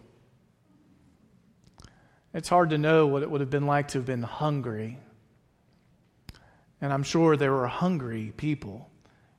It's 2.34 2.48
hard 2.48 2.70
to 2.70 2.78
know 2.78 3.06
what 3.06 3.22
it 3.22 3.30
would 3.30 3.40
have 3.40 3.48
been 3.48 3.66
like 3.66 3.88
to 3.88 3.98
have 3.98 4.06
been 4.06 4.22
hungry. 4.22 4.98
And 6.82 6.92
I'm 6.92 7.02
sure 7.02 7.36
there 7.36 7.52
were 7.52 7.68
hungry 7.68 8.34
people 8.36 8.90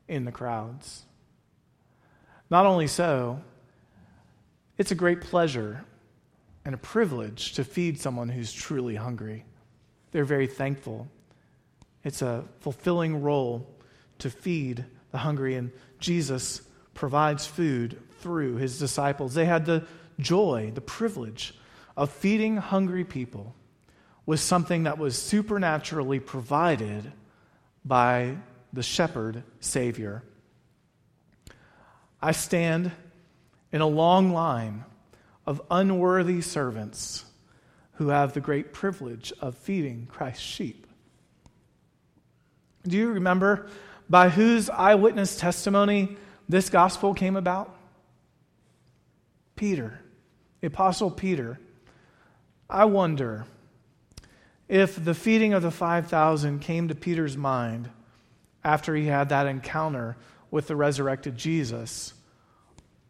in 0.07 0.25
the 0.25 0.31
crowds. 0.31 1.03
Not 2.49 2.65
only 2.65 2.87
so, 2.87 3.41
it's 4.79 4.91
a 4.91 4.95
great 4.95 5.21
pleasure 5.21 5.85
and 6.65 6.73
a 6.73 6.79
privilege 6.79 7.53
to 7.53 7.63
feed 7.63 7.99
someone 7.99 8.29
who's 8.29 8.51
truly 8.51 8.95
hungry. 8.95 9.45
They're 10.11 10.25
very 10.25 10.47
thankful. 10.47 11.07
It's 12.03 12.23
a 12.23 12.45
fulfilling 12.59 13.21
role 13.21 13.67
to 14.17 14.31
feed 14.31 14.85
the 15.11 15.19
hungry, 15.19 15.55
and 15.55 15.71
Jesus 16.03 16.61
provides 16.93 17.47
food 17.47 17.97
through 18.19 18.57
his 18.57 18.77
disciples. 18.77 19.33
They 19.33 19.45
had 19.45 19.65
the 19.65 19.85
joy, 20.19 20.71
the 20.75 20.81
privilege 20.81 21.57
of 21.95 22.11
feeding 22.11 22.57
hungry 22.57 23.05
people 23.05 23.55
was 24.25 24.41
something 24.41 24.83
that 24.83 24.97
was 24.97 25.19
supernaturally 25.19 26.19
provided 26.19 27.11
by 27.85 28.35
the 28.73 28.83
shepherd 28.83 29.43
Savior. 29.61 30.23
I 32.21 32.33
stand 32.33 32.91
in 33.71 33.79
a 33.79 33.87
long 33.87 34.33
line 34.33 34.83
of 35.45 35.61
unworthy 35.71 36.41
servants 36.41 37.23
who 37.93 38.09
have 38.09 38.33
the 38.33 38.41
great 38.41 38.73
privilege 38.73 39.31
of 39.39 39.55
feeding 39.57 40.07
Christ's 40.09 40.43
sheep. 40.43 40.85
Do 42.85 42.97
you 42.97 43.13
remember 43.13 43.69
by 44.13 44.29
whose 44.29 44.69
eyewitness 44.69 45.37
testimony 45.37 46.15
this 46.47 46.69
gospel 46.69 47.15
came 47.15 47.35
about? 47.35 47.75
Peter, 49.55 50.01
Apostle 50.61 51.09
Peter. 51.09 51.59
I 52.69 52.85
wonder 52.85 53.47
if 54.69 55.03
the 55.03 55.15
feeding 55.15 55.55
of 55.55 55.63
the 55.63 55.71
5,000 55.71 56.59
came 56.59 56.89
to 56.89 56.93
Peter's 56.93 57.35
mind 57.35 57.89
after 58.63 58.95
he 58.95 59.07
had 59.07 59.29
that 59.29 59.47
encounter 59.47 60.15
with 60.51 60.67
the 60.67 60.75
resurrected 60.75 61.35
Jesus 61.35 62.13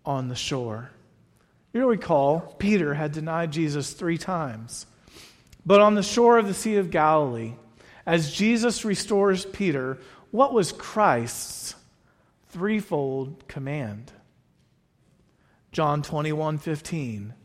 on 0.06 0.30
the 0.30 0.36
shore. 0.36 0.90
You 1.74 1.86
recall, 1.90 2.56
Peter 2.60 2.94
had 2.94 3.12
denied 3.12 3.52
Jesus 3.52 3.92
three 3.92 4.18
times. 4.18 4.86
But 5.66 5.82
on 5.82 5.96
the 5.96 6.02
shore 6.02 6.38
of 6.38 6.48
the 6.48 6.54
Sea 6.54 6.78
of 6.78 6.92
Galilee, 6.92 7.56
as 8.06 8.34
Jesus 8.34 8.86
restores 8.86 9.44
Peter, 9.44 9.98
what 10.34 10.52
was 10.52 10.72
Christ's 10.72 11.76
threefold 12.50 13.48
command? 13.48 14.12
John 15.72 16.02
21 16.02 16.58
15. 16.58 17.36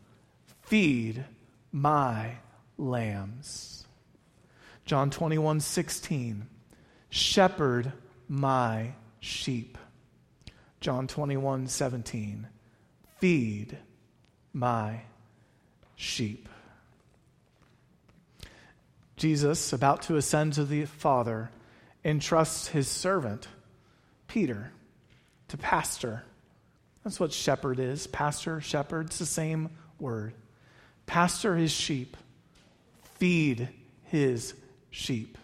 Feed 0.63 1.23
my 1.71 2.37
lambs. 2.79 3.87
John 4.87 5.11
21 5.11 5.61
16. 5.61 6.47
Shepherd 7.11 7.93
my 8.27 8.95
sheep. 9.21 9.77
John 10.81 11.07
21 11.07 11.67
17. 11.67 12.49
Feed 13.19 13.77
my 14.55 15.03
sheep. 15.95 16.49
Jesus, 19.19 19.75
about 19.75 20.01
to 20.05 20.17
ascend 20.17 20.55
to 20.55 20.65
the 20.65 20.87
Father, 20.87 21.51
entrusts 22.09 22.69
his 22.69 22.89
servant, 22.89 23.49
Peter, 24.27 24.73
to 25.49 25.57
pastor. 25.57 26.23
That's 27.05 27.21
what 27.21 27.33
shepherd 27.33 27.79
is. 27.79 28.07
Pastor, 28.07 28.61
shepherd, 28.61 29.07
it's 29.07 29.19
the 29.19 29.27
same 29.27 29.71
word. 29.99 30.35
Pastor 31.07 31.57
his 31.57 31.71
sheep, 31.71 32.17
feed 33.17 33.69
his 34.05 34.55
sheep. 34.91 35.39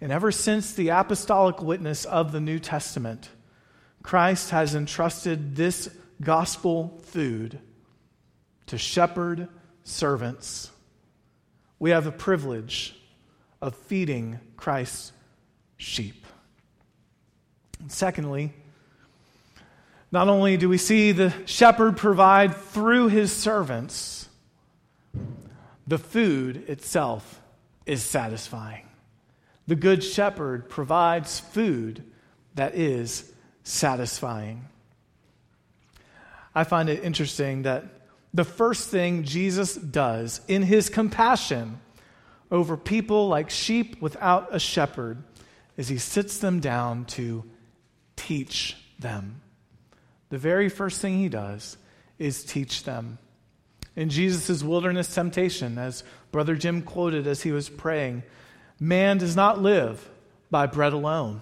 And 0.00 0.12
ever 0.12 0.30
since 0.30 0.72
the 0.72 0.90
apostolic 0.90 1.62
witness 1.62 2.04
of 2.04 2.32
the 2.32 2.40
New 2.40 2.58
Testament, 2.58 3.30
Christ 4.02 4.50
has 4.50 4.74
entrusted 4.74 5.56
this 5.56 5.88
gospel 6.20 7.00
food 7.04 7.58
to 8.66 8.78
shepherd 8.78 9.48
servants, 9.84 10.70
we 11.78 11.90
have 11.90 12.04
the 12.04 12.12
privilege 12.12 12.96
of 13.62 13.74
feeding 13.74 14.40
Christ's 14.56 15.12
sheep. 15.76 16.26
And 17.80 17.90
secondly, 17.92 18.52
not 20.10 20.28
only 20.28 20.56
do 20.56 20.68
we 20.68 20.78
see 20.78 21.12
the 21.12 21.32
shepherd 21.46 21.96
provide 21.96 22.56
through 22.56 23.08
his 23.08 23.32
servants, 23.32 24.28
the 25.86 25.98
food 25.98 26.68
itself 26.68 27.40
is 27.84 28.02
satisfying. 28.02 28.86
The 29.66 29.76
good 29.76 30.02
shepherd 30.02 30.68
provides 30.68 31.40
food 31.40 32.04
that 32.54 32.74
is 32.74 33.30
satisfying. 33.64 34.66
I 36.54 36.64
find 36.64 36.88
it 36.88 37.04
interesting 37.04 37.62
that 37.62 37.84
the 38.32 38.44
first 38.44 38.88
thing 38.88 39.24
Jesus 39.24 39.74
does 39.74 40.40
in 40.48 40.62
his 40.62 40.88
compassion 40.88 41.80
over 42.50 42.76
people 42.76 43.28
like 43.28 43.50
sheep 43.50 44.00
without 44.00 44.54
a 44.54 44.58
shepherd 44.58 45.22
is 45.76 45.88
he 45.88 45.98
sits 45.98 46.38
them 46.38 46.60
down 46.60 47.04
to 47.04 47.44
teach 48.16 48.76
them. 48.98 49.40
The 50.30 50.38
very 50.38 50.68
first 50.68 51.00
thing 51.00 51.18
he 51.18 51.28
does 51.28 51.76
is 52.18 52.44
teach 52.44 52.84
them. 52.84 53.18
In 53.94 54.08
Jesus' 54.10 54.62
wilderness 54.62 55.14
temptation, 55.14 55.78
as 55.78 56.02
Brother 56.32 56.54
Jim 56.56 56.82
quoted 56.82 57.26
as 57.26 57.42
he 57.42 57.52
was 57.52 57.68
praying, 57.68 58.22
man 58.80 59.18
does 59.18 59.36
not 59.36 59.62
live 59.62 60.08
by 60.50 60.66
bread 60.66 60.92
alone, 60.92 61.40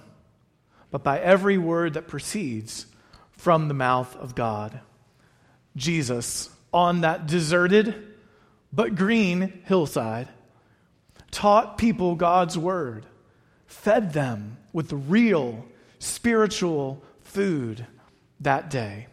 but 0.90 1.02
by 1.02 1.18
every 1.18 1.58
word 1.58 1.94
that 1.94 2.08
proceeds 2.08 2.86
from 3.32 3.68
the 3.68 3.74
mouth 3.74 4.14
of 4.16 4.34
God. 4.34 4.80
Jesus 5.76 6.50
on 6.72 7.02
that 7.02 7.26
deserted 7.26 8.14
but 8.72 8.96
green 8.96 9.62
hillside, 9.66 10.28
taught 11.30 11.78
people 11.78 12.16
God's 12.16 12.58
word, 12.58 13.06
fed 13.74 14.12
them 14.12 14.56
with 14.72 14.92
real 14.92 15.64
spiritual 15.98 17.02
food 17.22 17.86
that 18.40 18.70
day. 18.70 19.06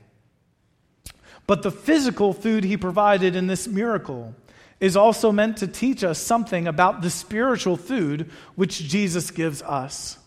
But 1.47 1.63
the 1.63 1.71
physical 1.71 2.34
food 2.34 2.63
he 2.63 2.78
provided 2.78 3.36
in 3.36 3.47
this 3.47 3.67
miracle 3.67 4.36
is 4.80 4.95
also 4.95 5.32
meant 5.32 5.58
to 5.58 5.67
teach 5.67 6.04
us 6.04 6.19
something 6.19 6.67
about 6.67 7.02
the 7.02 7.10
spiritual 7.10 7.78
food 7.78 8.30
which 8.56 8.80
Jesus 8.80 9.32
gives 9.32 9.62
us. 9.62 10.17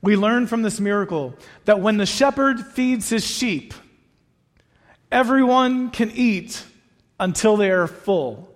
We 0.00 0.16
learn 0.16 0.46
from 0.46 0.62
this 0.62 0.80
miracle 0.80 1.34
that 1.64 1.80
when 1.80 1.96
the 1.96 2.06
shepherd 2.06 2.64
feeds 2.64 3.08
his 3.08 3.26
sheep, 3.26 3.74
Everyone 5.12 5.90
can 5.90 6.10
eat 6.12 6.64
until 7.20 7.58
they 7.58 7.70
are 7.70 7.86
full. 7.86 8.48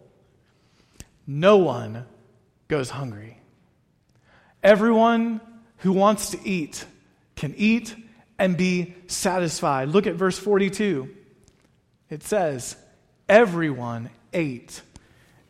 No 1.26 1.58
one 1.58 2.06
goes 2.66 2.88
hungry. 2.88 3.35
Everyone 4.66 5.40
who 5.76 5.92
wants 5.92 6.30
to 6.30 6.40
eat 6.44 6.84
can 7.36 7.54
eat 7.56 7.94
and 8.36 8.56
be 8.56 8.96
satisfied. 9.06 9.90
Look 9.90 10.08
at 10.08 10.16
verse 10.16 10.36
42. 10.40 11.08
It 12.10 12.24
says, 12.24 12.74
Everyone 13.28 14.10
ate 14.32 14.82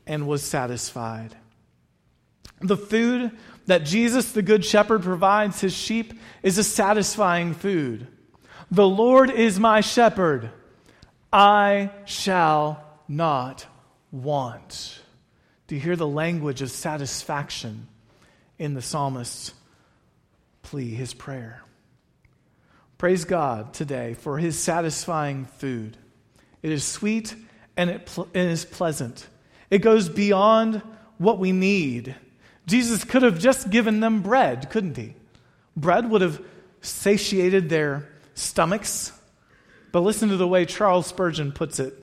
and 0.07 0.29
was 0.29 0.43
satisfied. 0.43 1.35
The 2.61 2.77
food 2.77 3.31
that 3.65 3.87
Jesus, 3.87 4.33
the 4.33 4.43
Good 4.43 4.67
Shepherd, 4.67 5.03
provides 5.03 5.63
his 5.63 5.75
sheep 5.75 6.13
is 6.43 6.59
a 6.59 6.65
satisfying 6.65 7.55
food. 7.55 8.07
The 8.71 8.87
Lord 8.87 9.31
is 9.31 9.59
my 9.59 9.81
shepherd. 9.81 10.51
I 11.33 11.89
shall 12.05 12.85
not 13.09 13.65
want. 14.13 15.01
Do 15.69 15.75
you 15.75 15.81
hear 15.81 15.97
the 15.97 16.07
language 16.07 16.61
of 16.61 16.71
satisfaction 16.71 17.89
in 18.59 18.75
the 18.75 18.83
psalmist's 18.83 19.53
plea, 20.63 20.95
his 20.95 21.15
prayer? 21.15 21.63
Praise 22.99 23.25
God 23.25 23.75
today 23.75 24.15
for 24.15 24.39
his 24.39 24.59
satisfying 24.59 25.45
food. 25.45 25.97
It 26.63 26.73
is 26.73 26.85
sweet 26.85 27.35
and 27.77 27.91
it, 27.91 28.07
pl- 28.07 28.29
it 28.33 28.47
is 28.47 28.65
pleasant. 28.65 29.27
It 29.71 29.79
goes 29.79 30.09
beyond 30.09 30.83
what 31.19 31.39
we 31.39 31.53
need. 31.53 32.15
Jesus 32.67 33.05
could 33.05 33.23
have 33.23 33.39
just 33.39 33.71
given 33.71 34.01
them 34.01 34.23
bread, 34.23 34.71
couldn't 34.71 34.97
he? 34.97 35.15
Bread 35.77 36.11
would 36.11 36.23
have 36.23 36.43
satiated 36.81 37.69
their 37.69 38.09
stomachs 38.35 39.13
but 39.97 40.03
listen 40.03 40.29
to 40.29 40.37
the 40.37 40.47
way 40.47 40.67
Charles 40.67 41.07
Spurgeon 41.07 41.53
puts 41.53 41.81
it. 41.81 41.95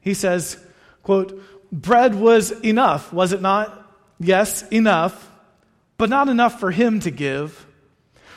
He 0.00 0.14
says, 0.14 0.56
quote, 1.02 1.38
bread 1.70 2.14
was 2.14 2.50
enough, 2.50 3.12
was 3.12 3.34
it 3.34 3.42
not? 3.42 3.94
Yes, 4.18 4.66
enough, 4.70 5.30
but 5.98 6.10
not 6.10 6.28
enough 6.28 6.60
for 6.60 6.70
him 6.70 7.00
to 7.00 7.10
give. 7.10 7.66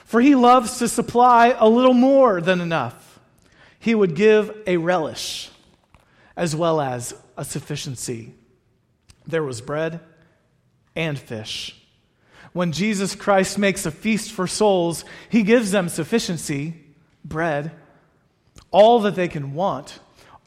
For 0.06 0.22
he 0.22 0.36
loves 0.36 0.80
to 0.80 0.88
supply 0.88 1.56
a 1.58 1.70
little 1.70 1.94
more 1.94 2.42
than 2.42 2.62
enough. 2.62 3.20
He 3.80 3.94
would 3.94 4.16
give 4.16 4.52
a 4.66 4.78
relish 4.78 5.50
as 6.36 6.56
well 6.56 6.82
as 6.82 7.14
a 7.38 7.46
sufficiency. 7.46 8.34
There 9.28 9.44
was 9.44 9.62
bread 9.62 10.00
and 10.96 11.20
fish. 11.20 11.76
When 12.54 12.72
Jesus 12.72 13.14
Christ 13.14 13.58
makes 13.58 13.86
a 13.86 13.92
feast 13.92 14.32
for 14.32 14.48
souls, 14.48 15.06
he 15.30 15.44
gives 15.44 15.72
them 15.72 15.88
sufficiency, 15.90 16.74
bread, 17.24 17.72
all 18.72 19.02
that 19.02 19.16
they 19.16 19.28
can 19.28 19.54
want, 19.54 20.00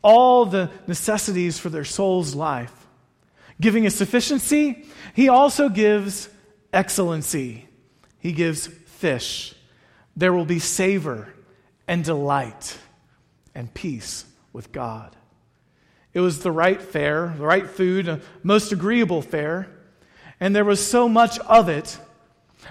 all 0.02 0.44
the 0.44 0.70
necessities 0.86 1.58
for 1.58 1.68
their 1.68 1.84
soul's 1.84 2.34
life. 2.34 2.86
Giving 3.60 3.86
a 3.86 3.90
sufficiency, 3.90 4.84
he 5.14 5.28
also 5.28 5.68
gives 5.68 6.28
excellency. 6.72 7.68
He 8.18 8.32
gives 8.32 8.66
fish. 8.66 9.54
There 10.16 10.32
will 10.32 10.44
be 10.44 10.58
savor 10.58 11.32
and 11.88 12.04
delight 12.04 12.78
and 13.54 13.72
peace 13.72 14.24
with 14.52 14.72
God. 14.72 15.16
It 16.14 16.20
was 16.20 16.40
the 16.40 16.52
right 16.52 16.80
fare, 16.80 17.34
the 17.36 17.44
right 17.44 17.68
food, 17.68 18.22
most 18.42 18.72
agreeable 18.72 19.22
fare. 19.22 19.68
And 20.40 20.54
there 20.54 20.64
was 20.64 20.84
so 20.84 21.08
much 21.08 21.38
of 21.40 21.68
it 21.68 21.98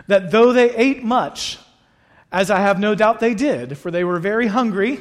that 0.07 0.31
though 0.31 0.53
they 0.53 0.75
ate 0.75 1.03
much, 1.03 1.57
as 2.31 2.51
I 2.51 2.59
have 2.59 2.79
no 2.79 2.95
doubt 2.95 3.19
they 3.19 3.33
did, 3.33 3.77
for 3.77 3.91
they 3.91 4.03
were 4.03 4.19
very 4.19 4.47
hungry, 4.47 4.99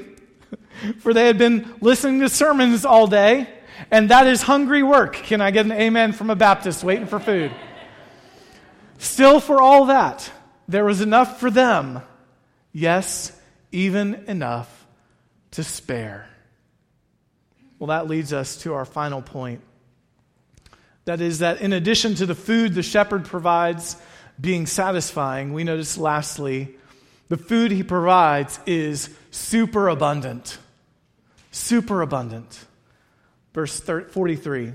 for 1.01 1.13
they 1.13 1.27
had 1.27 1.39
been 1.39 1.75
listening 1.81 2.21
to 2.21 2.29
sermons 2.29 2.85
all 2.85 3.07
day, 3.07 3.49
and 3.91 4.11
that 4.11 4.27
is 4.27 4.43
hungry 4.43 4.83
work. 4.83 5.15
Can 5.15 5.41
I 5.41 5.51
get 5.51 5.67
an 5.67 5.73
amen 5.73 6.13
from 6.13 6.31
a 6.31 6.37
Baptist 6.37 6.83
waiting 6.83 7.07
for 7.07 7.21
food? 7.21 7.53
Still, 9.01 9.41
for 9.41 9.63
all 9.63 9.87
that, 9.87 10.31
there 10.69 10.85
was 10.85 11.01
enough 11.01 11.41
for 11.41 11.51
them. 11.51 12.03
Yes, 12.71 13.33
even 13.73 14.27
enough 14.27 14.87
to 15.53 15.65
spare. 15.65 16.29
Well, 17.79 17.87
that 17.87 18.09
leads 18.09 18.35
us 18.35 18.59
to 18.59 18.75
our 18.75 18.85
final 18.85 19.23
point. 19.23 19.63
That 21.07 21.23
is, 21.23 21.39
that 21.39 21.63
in 21.63 21.73
addition 21.73 22.15
to 22.17 22.27
the 22.27 22.35
food 22.35 22.75
the 22.75 22.83
shepherd 22.83 23.25
provides 23.25 23.97
being 24.39 24.67
satisfying, 24.67 25.55
we 25.55 25.65
notice 25.65 25.97
lastly, 25.97 26.77
the 27.31 27.39
food 27.39 27.71
he 27.71 27.83
provides 27.83 28.61
is 28.67 29.09
super 29.31 29.89
abundant. 29.89 30.59
Super 31.53 32.03
abundant. 32.03 32.67
Verse 33.55 33.81
43 33.81 34.75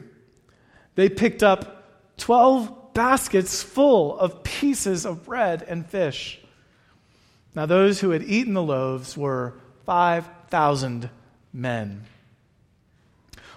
They 0.95 1.09
picked 1.09 1.43
up 1.43 2.17
12 2.17 2.84
baskets 2.95 3.61
full 3.61 4.17
of 4.17 4.41
pieces 4.41 5.05
of 5.05 5.25
bread 5.25 5.63
and 5.67 5.85
fish. 5.85 6.39
Now, 7.53 7.67
those 7.67 7.99
who 7.99 8.09
had 8.09 8.23
eaten 8.23 8.55
the 8.55 8.63
loaves 8.63 9.15
were 9.15 9.53
5,000 9.85 11.11
men. 11.53 12.05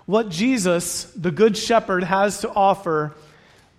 What 0.04 0.28
Jesus, 0.28 1.04
the 1.16 1.30
Good 1.30 1.56
Shepherd, 1.56 2.04
has 2.04 2.40
to 2.40 2.50
offer 2.50 3.14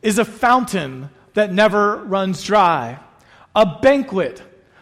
is 0.01 0.17
a 0.17 0.25
fountain 0.25 1.09
that 1.33 1.53
never 1.53 1.97
runs 1.97 2.43
dry, 2.43 2.99
a 3.55 3.79
banquet 3.81 4.41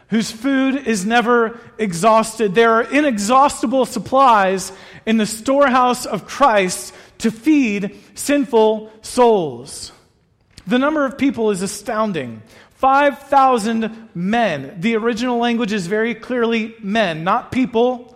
whose 0.10 0.32
food 0.32 0.76
is 0.88 1.06
never 1.06 1.60
exhausted. 1.78 2.56
There 2.56 2.72
are 2.74 2.84
inexhaustible 2.84 3.86
supplies 3.86 4.72
in 5.06 5.18
the 5.18 5.26
storehouse 5.26 6.06
of 6.06 6.28
Christ 6.28 6.94
to 7.20 7.32
feed 7.32 8.00
sinful 8.16 8.92
souls. 9.02 9.92
The 10.68 10.78
number 10.78 11.06
of 11.06 11.18
people 11.18 11.50
is 11.52 11.62
astounding. 11.62 12.42
5,000 12.76 14.10
men. 14.14 14.76
The 14.80 14.96
original 14.98 15.40
language 15.40 15.74
is 15.74 15.88
very 15.88 16.14
clearly 16.14 16.76
men, 16.80 17.24
not 17.24 17.52
people, 17.52 18.16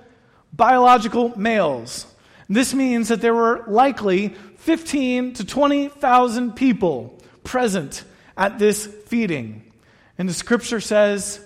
biological 0.54 1.38
males. 1.40 2.06
This 2.50 2.74
means 2.74 3.08
that 3.08 3.22
there 3.22 3.34
were 3.34 3.64
likely 3.68 4.36
15 4.58 5.34
to 5.36 5.46
20,000 5.46 6.54
people 6.54 7.20
present 7.44 8.04
at 8.38 8.60
this 8.60 8.86
feeding. 8.86 9.72
And 10.18 10.30
the 10.30 10.34
scripture 10.34 10.82
says 10.82 11.40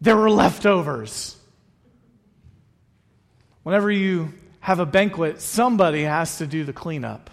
there 0.00 0.16
were 0.16 0.30
leftovers. 0.30 1.36
Whenever 3.62 3.90
you 3.90 4.34
have 4.60 4.78
a 4.78 4.86
banquet, 4.86 5.40
somebody 5.40 6.02
has 6.02 6.38
to 6.38 6.46
do 6.46 6.64
the 6.64 6.72
cleanup. 6.72 7.30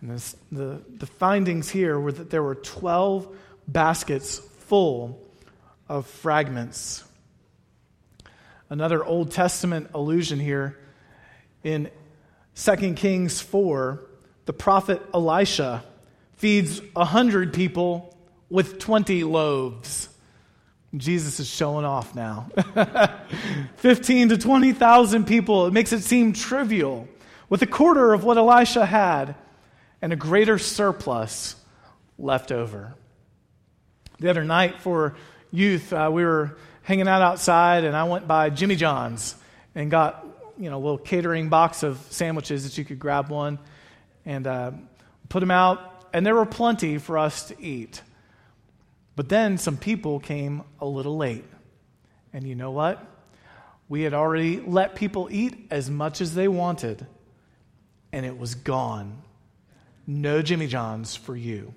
And 0.00 0.10
this, 0.10 0.36
the, 0.52 0.80
the 0.96 1.06
findings 1.06 1.68
here 1.68 1.98
were 1.98 2.12
that 2.12 2.30
there 2.30 2.42
were 2.42 2.54
12 2.54 3.36
baskets 3.66 4.38
full 4.38 5.20
of 5.88 6.06
fragments. 6.06 7.04
Another 8.70 9.04
Old 9.04 9.32
Testament 9.32 9.90
allusion 9.94 10.38
here 10.38 10.78
in 11.64 11.90
2 12.54 12.94
Kings 12.94 13.40
4, 13.40 14.04
the 14.44 14.52
prophet 14.52 15.02
Elisha 15.14 15.84
feeds 16.36 16.80
100 16.92 17.52
people 17.52 18.16
with 18.50 18.78
20 18.78 19.24
loaves. 19.24 20.08
Jesus 20.96 21.40
is 21.40 21.48
showing 21.48 21.84
off 21.84 22.14
now. 22.14 22.48
15 23.76 24.30
to 24.30 24.38
20,000 24.38 25.26
people. 25.26 25.66
It 25.66 25.72
makes 25.72 25.92
it 25.92 26.02
seem 26.02 26.32
trivial. 26.32 27.08
With 27.48 27.62
a 27.62 27.66
quarter 27.66 28.12
of 28.12 28.24
what 28.24 28.38
Elisha 28.38 28.86
had 28.86 29.34
and 30.00 30.12
a 30.12 30.16
greater 30.16 30.58
surplus 30.58 31.56
left 32.18 32.52
over. 32.52 32.94
The 34.18 34.30
other 34.30 34.44
night 34.44 34.80
for 34.80 35.16
youth, 35.50 35.92
uh, 35.92 36.10
we 36.12 36.24
were 36.24 36.58
hanging 36.82 37.08
out 37.08 37.22
outside, 37.22 37.84
and 37.84 37.96
I 37.96 38.04
went 38.04 38.26
by 38.26 38.50
Jimmy 38.50 38.76
John's 38.76 39.34
and 39.74 39.90
got 39.90 40.26
you 40.58 40.70
know, 40.70 40.76
a 40.76 40.82
little 40.82 40.98
catering 40.98 41.48
box 41.48 41.82
of 41.82 41.98
sandwiches 42.10 42.64
that 42.64 42.76
you 42.76 42.84
could 42.84 42.98
grab 42.98 43.30
one 43.30 43.58
and 44.24 44.46
uh, 44.46 44.72
put 45.28 45.40
them 45.40 45.50
out, 45.50 46.06
and 46.12 46.26
there 46.26 46.34
were 46.34 46.46
plenty 46.46 46.98
for 46.98 47.16
us 47.18 47.48
to 47.48 47.62
eat. 47.62 48.02
But 49.16 49.28
then 49.28 49.58
some 49.58 49.76
people 49.76 50.20
came 50.20 50.62
a 50.80 50.86
little 50.86 51.16
late. 51.16 51.44
And 52.32 52.46
you 52.46 52.54
know 52.54 52.70
what? 52.70 53.04
We 53.88 54.02
had 54.02 54.14
already 54.14 54.60
let 54.60 54.94
people 54.94 55.28
eat 55.30 55.68
as 55.70 55.90
much 55.90 56.20
as 56.20 56.34
they 56.34 56.46
wanted, 56.46 57.06
and 58.12 58.26
it 58.26 58.38
was 58.38 58.54
gone. 58.54 59.22
No 60.08 60.42
Jimmy 60.42 60.66
John's 60.66 61.14
for 61.14 61.36
you. 61.36 61.72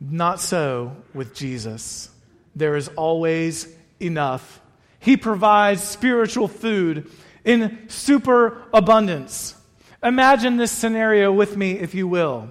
Not 0.00 0.40
so 0.40 0.96
with 1.14 1.36
Jesus. 1.36 2.10
There 2.56 2.74
is 2.74 2.88
always 2.96 3.72
enough 4.00 4.60
he 5.06 5.16
provides 5.16 5.84
spiritual 5.84 6.48
food 6.48 7.08
in 7.44 7.88
super 7.88 8.60
abundance. 8.74 9.54
Imagine 10.02 10.56
this 10.56 10.72
scenario 10.72 11.30
with 11.30 11.56
me, 11.56 11.78
if 11.78 11.94
you 11.94 12.08
will. 12.08 12.50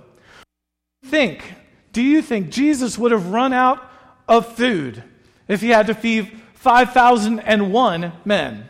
Think, 1.03 1.43
do 1.91 2.01
you 2.01 2.21
think 2.21 2.51
Jesus 2.51 2.97
would 2.97 3.11
have 3.11 3.27
run 3.27 3.51
out 3.51 3.83
of 4.25 4.55
food 4.55 5.03
if 5.49 5.59
he 5.59 5.67
had 5.67 5.87
to 5.87 5.93
feed 5.93 6.31
5,001 6.53 8.13
men? 8.23 8.69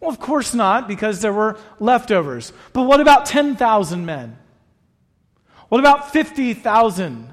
Well, 0.00 0.10
of 0.10 0.20
course 0.20 0.54
not, 0.54 0.86
because 0.86 1.20
there 1.20 1.32
were 1.32 1.58
leftovers. 1.80 2.52
But 2.72 2.84
what 2.84 3.00
about 3.00 3.26
10,000 3.26 4.06
men? 4.06 4.38
What 5.68 5.80
about 5.80 6.12
50,000? 6.12 7.32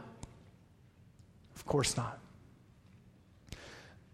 Of 1.55 1.65
course 1.65 1.95
not. 1.95 2.19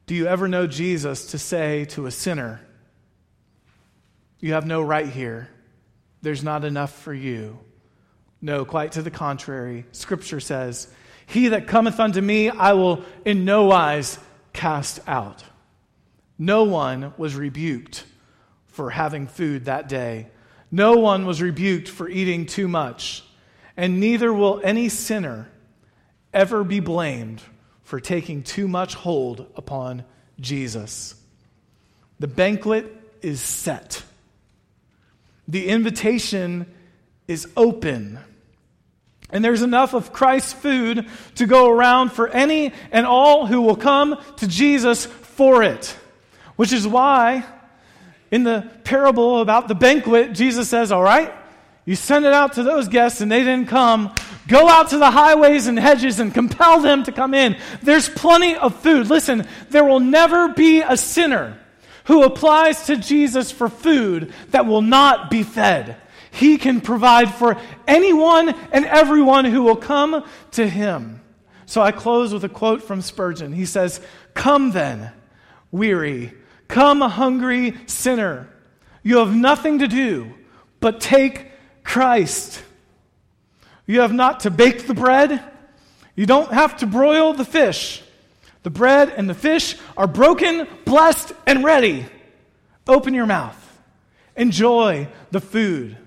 Do 0.06 0.16
you 0.16 0.28
ever 0.28 0.48
know 0.48 0.68
Jesus 0.68 1.28
to 1.28 1.38
say 1.38 1.86
to 1.86 2.06
a 2.06 2.12
sinner, 2.12 2.62
You 4.40 4.54
have 4.54 4.66
no 4.66 4.82
right 4.82 5.08
here? 5.08 5.50
There's 6.22 6.44
not 6.44 6.66
enough 6.66 6.94
for 6.94 7.14
you. 7.14 7.58
No, 8.42 8.66
quite 8.66 8.94
to 8.94 9.02
the 9.02 9.12
contrary. 9.12 9.86
Scripture 9.92 10.40
says, 10.40 10.88
He 11.26 11.50
that 11.50 11.68
cometh 11.68 12.00
unto 12.00 12.20
me, 12.20 12.50
I 12.50 12.74
will 12.74 13.04
in 13.24 13.46
no 13.46 13.66
wise 13.66 14.20
cast 14.52 15.00
out. 15.08 15.44
No 16.38 16.64
one 16.64 17.14
was 17.18 17.36
rebuked 17.36 18.04
for 18.72 18.90
having 18.90 19.28
food 19.28 19.66
that 19.66 19.88
day. 19.88 20.28
No 20.72 20.98
one 20.98 21.26
was 21.26 21.42
rebuked 21.42 21.88
for 21.88 22.10
eating 22.10 22.46
too 22.46 22.68
much. 22.68 23.24
And 23.78 24.00
neither 24.00 24.34
will 24.34 24.62
any 24.64 24.90
sinner 24.90 25.50
ever 26.34 26.64
be 26.64 26.80
blamed 26.80 27.42
for 27.84 28.00
taking 28.00 28.44
too 28.44 28.68
much 28.68 28.96
hold 28.96 29.46
upon 29.56 30.04
Jesus. 30.40 31.16
The 32.20 32.28
banquet 32.28 32.92
is 33.22 33.42
set, 33.42 34.04
the 35.48 35.68
invitation 35.68 36.72
is 37.28 37.48
open. 37.56 38.20
And 39.34 39.46
there's 39.46 39.62
enough 39.62 39.94
of 39.94 40.12
Christ's 40.12 40.52
food 40.52 41.08
to 41.36 41.46
go 41.46 41.70
around 41.70 42.12
for 42.12 42.28
any 42.28 42.74
and 42.92 43.06
all 43.06 43.46
who 43.46 43.62
will 43.62 43.78
come 43.78 44.22
to 44.38 44.48
Jesus 44.48 45.06
for 45.06 45.64
it. 45.64 45.98
Which 46.58 46.74
is 46.74 46.86
why, 46.86 47.46
in 48.32 48.44
the 48.44 48.70
parable 48.84 49.42
about 49.42 49.68
the 49.68 49.76
banquet, 49.76 50.34
Jesus 50.34 50.70
says, 50.70 50.92
All 50.92 51.04
right, 51.04 51.32
you 51.86 51.96
send 51.96 52.26
it 52.26 52.34
out 52.34 52.54
to 52.54 52.64
those 52.64 52.88
guests 52.88 53.22
and 53.22 53.32
they 53.32 53.44
didn't 53.44 53.68
come. 53.68 54.14
Go 54.48 54.68
out 54.68 54.90
to 54.90 54.98
the 54.98 55.12
highways 55.12 55.68
and 55.68 55.78
hedges 55.78 56.20
and 56.20 56.34
compel 56.34 56.80
them 56.80 57.04
to 57.04 57.12
come 57.12 57.34
in. 57.34 57.58
There's 57.82 58.10
plenty 58.10 58.56
of 58.56 58.82
food. 58.82 59.08
Listen, 59.08 59.48
there 59.70 59.84
will 59.84 60.00
never 60.00 60.50
be 60.50 60.82
a 60.82 60.98
sinner 60.98 61.58
who 62.06 62.24
applies 62.24 62.86
to 62.88 62.98
Jesus 62.98 63.52
for 63.52 63.70
food 63.70 64.34
that 64.50 64.66
will 64.66 64.82
not 64.82 65.30
be 65.30 65.44
fed. 65.44 65.98
He 66.32 66.58
can 66.58 66.82
provide 66.82 67.34
for 67.34 67.58
anyone 67.88 68.50
and 68.72 68.86
everyone 68.86 69.46
who 69.46 69.64
will 69.64 69.76
come 69.76 70.26
to 70.52 70.68
him. 70.68 71.22
So 71.66 71.82
I 71.82 71.92
close 71.92 72.34
with 72.34 72.44
a 72.44 72.50
quote 72.50 72.84
from 72.84 73.02
Spurgeon. 73.02 73.54
He 73.54 73.66
says, 73.66 74.02
Come 74.34 74.72
then, 74.72 75.12
weary, 75.72 76.34
come, 76.72 77.02
hungry 77.02 77.78
sinner. 77.86 78.50
You 79.04 79.18
have 79.18 79.36
nothing 79.36 79.80
to 79.80 79.88
do 79.88 80.34
but 80.80 81.00
take 81.00 81.52
Christ. 81.84 82.64
You 83.86 84.02
have 84.02 84.14
not 84.14 84.42
to 84.42 84.50
bake 84.50 84.88
the 84.88 84.94
bread. 84.94 85.44
You 86.16 86.26
don't 86.26 86.52
have 86.52 86.78
to 86.78 86.88
broil 86.88 87.34
the 87.34 87.46
fish. 87.46 88.02
The 88.64 88.70
bread 88.70 89.10
and 89.10 89.30
the 89.30 89.36
fish 89.36 89.76
are 89.96 90.08
broken, 90.08 90.68
blessed, 90.86 91.34
and 91.46 91.64
ready. 91.64 92.06
Open 92.88 93.14
your 93.14 93.26
mouth 93.26 93.58
Enjoy 94.36 95.08
the 95.32 95.42
food. 95.42 95.98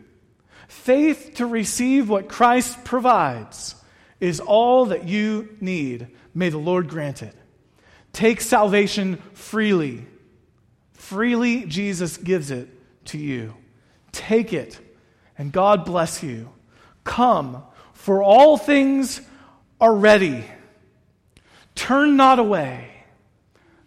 Faith 0.66 1.32
to 1.36 1.46
receive 1.46 2.08
what 2.08 2.28
Christ 2.28 2.84
provides 2.84 3.74
is 4.18 4.40
all 4.40 4.86
that 4.86 5.06
you 5.06 5.56
need. 5.60 6.08
May 6.34 6.48
the 6.48 6.58
Lord 6.58 6.88
grant 6.88 7.22
it. 7.22 7.34
Take 8.12 8.40
salvation 8.40 9.18
freely. 9.34 10.06
Freely, 11.04 11.66
Jesus 11.66 12.16
gives 12.16 12.50
it 12.50 12.66
to 13.08 13.18
you. 13.18 13.52
Take 14.10 14.54
it, 14.54 14.80
and 15.36 15.52
God 15.52 15.84
bless 15.84 16.22
you. 16.22 16.48
Come, 17.04 17.62
for 17.92 18.22
all 18.22 18.56
things 18.56 19.20
are 19.78 19.94
ready. 19.94 20.46
Turn 21.74 22.16
not 22.16 22.38
away. 22.38 22.90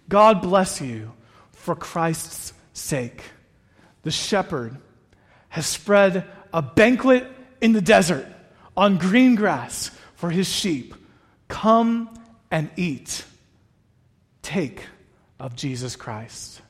God 0.07 0.43
bless 0.43 0.79
you 0.79 1.11
for 1.53 1.75
Christ's 1.75 2.53
sake. 2.73 3.23
The 4.03 4.11
shepherd 4.11 4.77
has 5.49 5.65
spread 5.65 6.23
a 6.53 6.61
banquet 6.61 7.25
in 7.59 7.73
the 7.73 7.81
desert 7.81 8.27
on 8.77 8.99
green 8.99 9.33
grass 9.33 9.89
for 10.13 10.29
his 10.29 10.47
sheep. 10.47 10.93
Come 11.47 12.11
and 12.51 12.69
eat. 12.75 13.25
Take 14.43 14.85
of 15.39 15.55
Jesus 15.55 15.95
Christ. 15.95 16.61